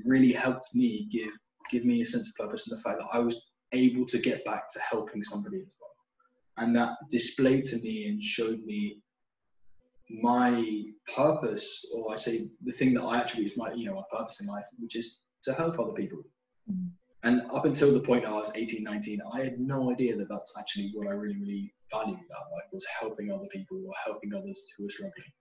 [0.04, 1.30] really helped me give
[1.70, 3.42] give me a sense of purpose and the fact that I was
[3.72, 5.90] able to get back to helping somebody as well,
[6.58, 9.02] and that displayed to me and showed me
[10.10, 10.84] my
[11.14, 14.40] purpose, or I say the thing that I actually is my, you know, my purpose
[14.40, 16.22] in life, which is to help other people.
[16.70, 16.90] Mm.
[17.24, 20.52] And up until the point I was 18, 19, I had no idea that that's
[20.58, 24.60] actually what I really, really valued about life was helping other people or helping others
[24.76, 25.32] who are struggling.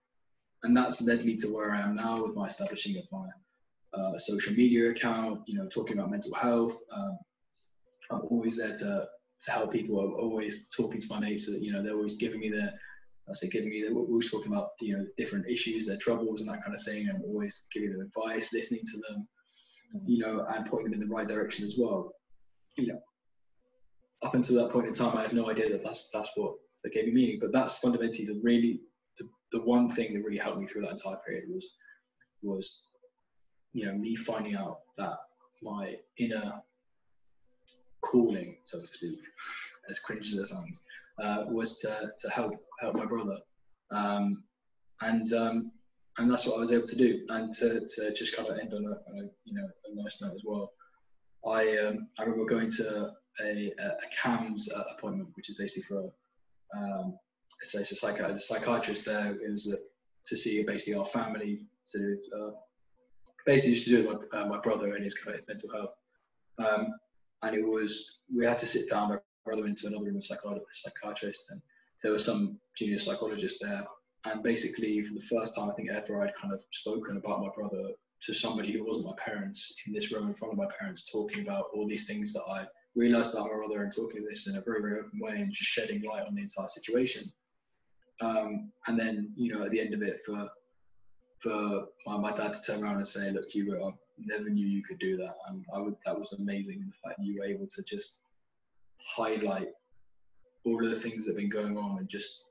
[0.62, 3.28] And that's led me to where I am now with my establishing of my
[3.94, 6.76] uh, social media account, you know, talking about mental health.
[6.92, 7.18] Um,
[8.10, 9.06] I'm always there to,
[9.40, 10.00] to help people.
[10.00, 12.72] I'm always talking to my mates that, you know, they're always giving me their,
[13.28, 16.48] I say giving me, we're always talking about, you know, different issues, their troubles and
[16.48, 17.08] that kind of thing.
[17.08, 19.28] I'm always giving them advice, listening to them,
[19.94, 20.08] mm-hmm.
[20.08, 22.12] you know, and pointing them in the right direction as well.
[22.76, 23.00] You know,
[24.22, 26.92] up until that point in time, I had no idea that that's that's what that
[26.92, 27.38] gave me meaning.
[27.40, 28.80] But that's fundamentally the really
[29.18, 31.74] the, the one thing that really helped me through that entire period was
[32.42, 32.84] was
[33.72, 35.16] you know me finding out that
[35.62, 36.52] my inner
[38.02, 39.18] calling, so to speak,
[39.90, 40.80] as cringe as it sounds,
[41.22, 43.38] uh, was to to help help my brother,
[43.90, 44.42] um,
[45.02, 45.72] and um,
[46.18, 47.24] and that's what I was able to do.
[47.28, 50.20] And to, to just kind of end on a, on a you know a nice
[50.20, 50.72] note as well.
[51.46, 53.92] I um, I remember going to a, a
[54.22, 56.10] CAMHS uh, appointment, which is basically for
[56.76, 57.18] um,
[57.60, 59.34] it's, a, psychi- a psychiatrist there.
[59.34, 59.76] It was a,
[60.26, 61.60] to see basically our family
[61.92, 62.50] to uh,
[63.44, 65.90] basically just to do with my, uh, my brother and his kind of mental health.
[66.58, 66.94] Um,
[67.46, 71.50] and it was we had to sit down my brother into another room with psychiatrist,
[71.50, 71.62] and
[72.02, 73.84] there was some junior psychologist there.
[74.24, 77.50] And basically, for the first time, I think ever, I'd kind of spoken about my
[77.54, 77.90] brother
[78.22, 81.42] to somebody who wasn't my parents in this room in front of my parents, talking
[81.42, 82.66] about all these things that I
[82.96, 85.36] realized that I'm a brother and talking to this in a very, very open way
[85.36, 87.30] and just shedding light on the entire situation.
[88.20, 90.48] Um, and then, you know, at the end of it, for
[91.38, 93.90] for my, my dad to turn around and say, "Look, you were, I
[94.24, 96.84] never knew you could do that," and I would that was amazing.
[96.86, 98.20] The fact you were able to just
[98.98, 99.68] highlight
[100.66, 102.46] all of the things that have been going on and just,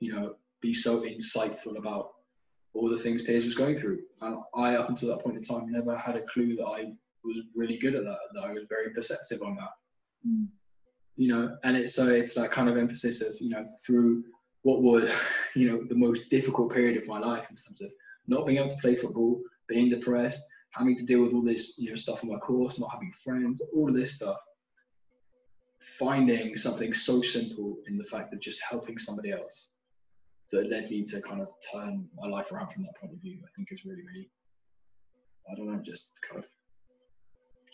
[0.00, 2.10] you know, be so insightful about
[2.74, 4.00] all the things Piers was going through.
[4.20, 6.92] And I, up until that point in time, never had a clue that I
[7.24, 10.28] was really good at that, that I was very perceptive on that.
[10.28, 10.48] Mm.
[11.16, 14.24] You know, and it's so it's that kind of emphasis of, you know, through
[14.62, 15.14] what was,
[15.54, 17.90] you know, the most difficult period of my life in terms of
[18.26, 20.42] not being able to play football, being depressed,
[20.76, 23.62] having to deal with all this, you know, stuff in my course, not having friends,
[23.74, 24.38] all of this stuff.
[25.80, 29.68] Finding something so simple in the fact of just helping somebody else
[30.50, 33.38] that led me to kind of turn my life around from that point of view,
[33.44, 34.30] I think is really, really,
[35.50, 36.50] I don't know, just kind of,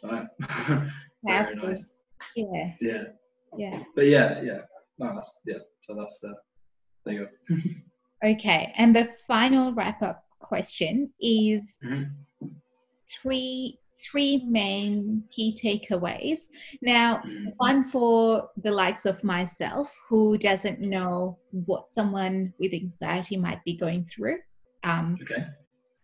[0.04, 0.90] I don't know,
[1.24, 1.84] very nice.
[2.36, 2.72] Yeah.
[2.80, 3.02] Yeah.
[3.56, 3.82] Yeah.
[3.94, 4.60] But yeah, yeah.
[4.98, 5.58] No, that's, yeah.
[5.82, 6.34] So that's the,
[7.04, 7.56] there you go.
[8.30, 8.72] okay.
[8.76, 12.04] And the final wrap up question is mm-hmm.
[13.22, 16.48] Three three main key takeaways.
[16.80, 17.50] Now, mm-hmm.
[17.58, 23.76] one for the likes of myself who doesn't know what someone with anxiety might be
[23.76, 24.38] going through.
[24.84, 25.44] Um, okay.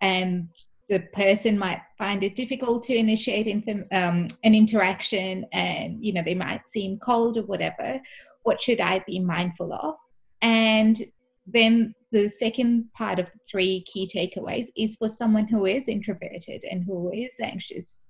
[0.02, 0.48] And
[0.88, 3.46] the person might find it difficult to initiate
[3.92, 8.00] um, an interaction and you know they might seem cold or whatever
[8.44, 9.96] what should i be mindful of
[10.42, 11.02] and
[11.46, 16.64] then the second part of the three key takeaways is for someone who is introverted
[16.70, 18.00] and who is anxious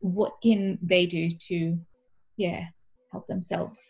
[0.00, 1.78] what can they do to
[2.36, 2.64] yeah
[3.12, 3.80] help themselves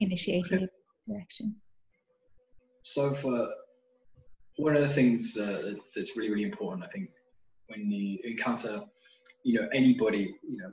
[0.00, 0.68] initiating okay.
[1.08, 1.56] interaction
[2.82, 3.48] so for
[4.56, 7.08] one of the things uh, that's really really important i think
[7.66, 8.80] when you encounter
[9.44, 10.70] you know anybody you know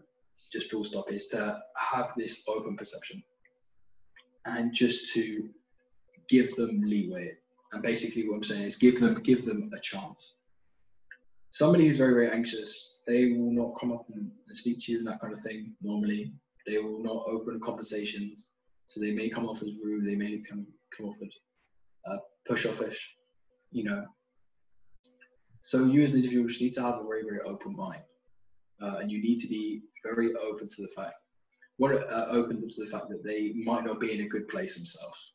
[0.51, 3.23] just full stop is to have this open perception
[4.45, 5.49] and just to
[6.29, 7.33] give them leeway.
[7.71, 10.35] And basically, what I'm saying is give them give them a chance.
[11.51, 15.07] Somebody who's very very anxious, they will not come up and, speak to you and
[15.07, 15.73] that kind of thing.
[15.81, 16.31] Normally,
[16.65, 18.47] they will not open conversations.
[18.87, 20.05] So they may come off as rude.
[20.05, 20.65] They may come
[20.95, 21.31] come off as
[22.09, 22.17] uh,
[22.47, 23.15] push-offish.
[23.71, 24.05] You know.
[25.61, 28.03] So you as an individual just need to have a very very open mind,
[28.81, 31.21] uh, and you need to be very open to the fact
[31.77, 34.75] what uh, open to the fact that they might not be in a good place
[34.75, 35.33] themselves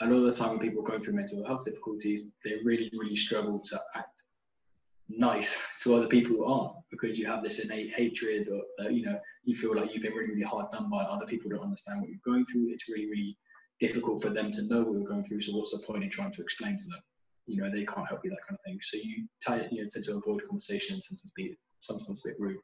[0.00, 2.90] a lot of the time when people are going through mental health difficulties, they really,
[2.92, 4.22] really struggle to act
[5.08, 9.04] nice to other people who aren't because you have this innate hatred or uh, you
[9.04, 12.00] know you feel like you've been really really hard done by other people don't understand
[12.00, 12.70] what you're going through.
[12.70, 13.36] It's really really
[13.78, 16.32] difficult for them to know what you're going through so what's the point in trying
[16.32, 17.00] to explain to them?
[17.46, 18.78] You know they can't help you that kind of thing.
[18.82, 22.40] So you, t- you know, tend to avoid conversation and sometimes be sometimes a bit
[22.40, 22.58] rude.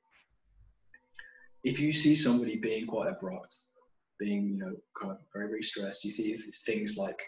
[1.63, 3.57] If you see somebody being quite abrupt
[4.23, 6.05] being, you know, kind of very, very stressed.
[6.05, 7.21] You see things like,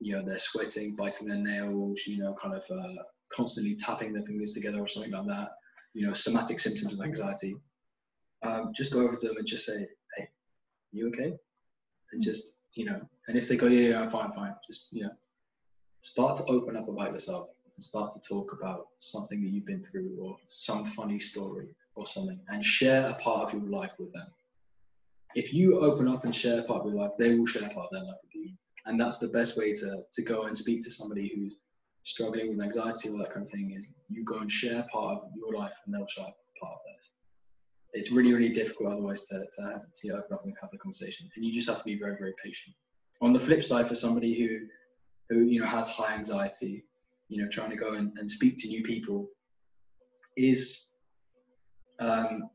[0.00, 4.22] you know, they're sweating, biting their nails, you know, kind of uh, constantly tapping their
[4.22, 5.52] fingers together or something like that.
[5.94, 7.56] You know, somatic symptoms of anxiety.
[8.42, 9.86] Um, just go over to them and just say,
[10.16, 10.28] "Hey,
[10.92, 11.32] you okay?"
[12.12, 15.04] And just, you know, and if they go, "Yeah, yeah, I'm fine, fine," just, you
[15.04, 15.12] know,
[16.02, 19.86] start to open up about yourself and start to talk about something that you've been
[19.90, 24.12] through or some funny story or something, and share a part of your life with
[24.12, 24.26] them
[25.34, 27.90] if you open up and share part of your life, they will share part of
[27.92, 28.52] their life with you.
[28.86, 31.56] And that's the best way to, to go and speak to somebody who's
[32.04, 35.30] struggling with anxiety or that kind of thing is you go and share part of
[35.34, 37.12] your life and they'll share part of theirs.
[37.94, 41.30] It's really, really difficult otherwise to, to, have, to open up and have the conversation.
[41.34, 42.74] And you just have to be very, very patient.
[43.22, 44.66] On the flip side, for somebody who,
[45.30, 46.84] who you know, has high anxiety,
[47.28, 49.28] you know, trying to go and, and speak to new people
[50.36, 50.90] is
[52.00, 52.50] um,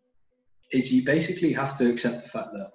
[0.72, 2.72] is you basically have to accept the fact that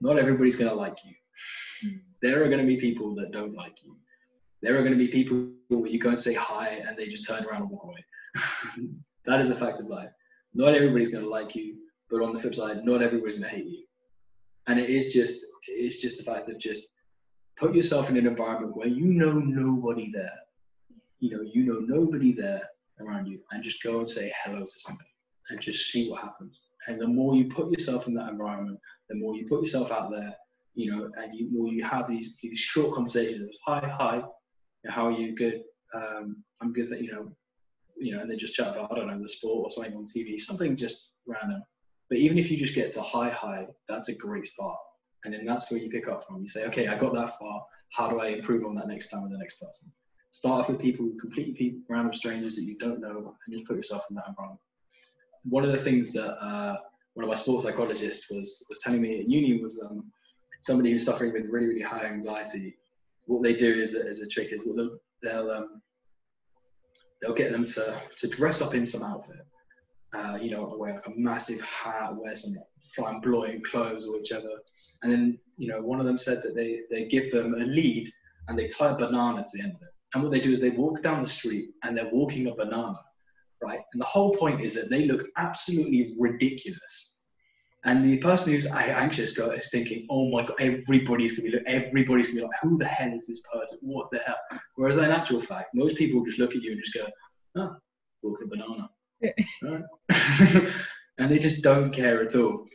[0.00, 1.92] not everybody's going to like you.
[2.22, 3.96] There are going to be people that don't like you.
[4.62, 7.26] There are going to be people where you go and say hi and they just
[7.26, 8.04] turn around and walk away.
[9.26, 10.10] that is a fact of life.
[10.54, 11.76] Not everybody's going to like you,
[12.10, 13.84] but on the flip side, not everybody's going to hate you.
[14.66, 16.84] And it is just, it's just the fact of just
[17.56, 20.38] put yourself in an environment where you know nobody there.
[21.20, 22.62] You know, you know nobody there
[23.00, 25.08] around you, and just go and say hello to somebody
[25.50, 26.60] and just see what happens.
[26.86, 28.78] And the more you put yourself in that environment,
[29.08, 30.34] the more you put yourself out there,
[30.74, 33.56] you know, and you more you have these these short conversations.
[33.66, 34.22] Hi, hi,
[34.88, 35.34] how are you?
[35.34, 35.62] Good.
[35.94, 36.88] Um, I'm good.
[36.88, 37.32] That you know,
[37.96, 40.04] you know, and then just chat about I don't know the sport or something on
[40.04, 41.62] TV, something just random.
[42.08, 44.76] But even if you just get to hi, hi, that's a great start.
[45.24, 46.42] And then that's where you pick up from.
[46.42, 47.64] You say, okay, I got that far.
[47.90, 49.90] How do I improve on that next time with the next person?
[50.30, 54.04] Start off with people, completely random strangers that you don't know, and just put yourself
[54.08, 54.60] in that environment
[55.48, 56.76] one of the things that uh,
[57.14, 60.10] one of my sports psychologists was was telling me at uni was um,
[60.60, 62.76] somebody who's suffering with really really high anxiety.
[63.26, 65.82] What they do is as a trick is they'll they'll, um,
[67.20, 69.46] they'll get them to to dress up in some outfit.
[70.14, 72.54] Uh, you know, wear like a massive hat, wear some
[72.94, 74.48] flamboyant clothes or whichever.
[75.02, 78.10] And then, you know, one of them said that they, they give them a lead
[78.48, 79.88] and they tie a banana to the end of it.
[80.14, 83.00] and what they do is they walk down the street and they're walking a banana,
[83.62, 83.80] right?
[83.92, 87.20] And the whole point is that they look absolutely ridiculous.
[87.84, 92.26] And the person who's anxious is thinking, "Oh my god, everybody's gonna be look, everybody's
[92.26, 93.78] gonna be like, who the hell is this person?
[93.80, 94.36] What the hell?"
[94.74, 97.06] Whereas in actual fact, most people just look at you and just go,
[97.54, 97.76] "Oh,
[98.22, 98.90] walking a banana,"
[101.18, 102.66] and they just don't care at all.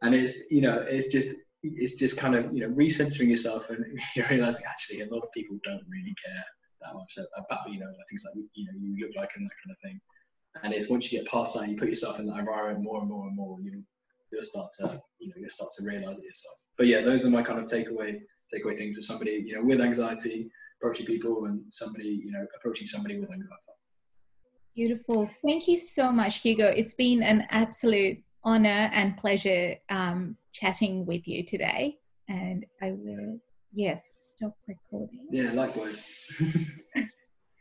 [0.00, 3.84] And it's you know, it's just it's just kind of you know recentering yourself and
[4.16, 6.44] you're realizing actually a lot of people don't really care
[6.80, 9.72] that much about you know things like you know you look like and that kind
[9.72, 10.00] of thing.
[10.62, 13.08] And it's once you get past that, you put yourself in that environment more and
[13.08, 13.82] more and more, you
[14.32, 16.56] you'll start to you know you'll start to realize it yourself.
[16.76, 18.20] But yeah, those are my kind of takeaway
[18.52, 20.50] takeaway things for somebody you know with anxiety
[20.80, 23.72] approaching people and somebody you know approaching somebody with anxiety.
[24.74, 25.28] Beautiful.
[25.44, 26.68] Thank you so much, Hugo.
[26.68, 31.98] It's been an absolute honor and pleasure um, chatting with you today.
[32.28, 33.40] And I will,
[33.72, 35.26] yes, stop recording.
[35.30, 36.04] Yeah, likewise.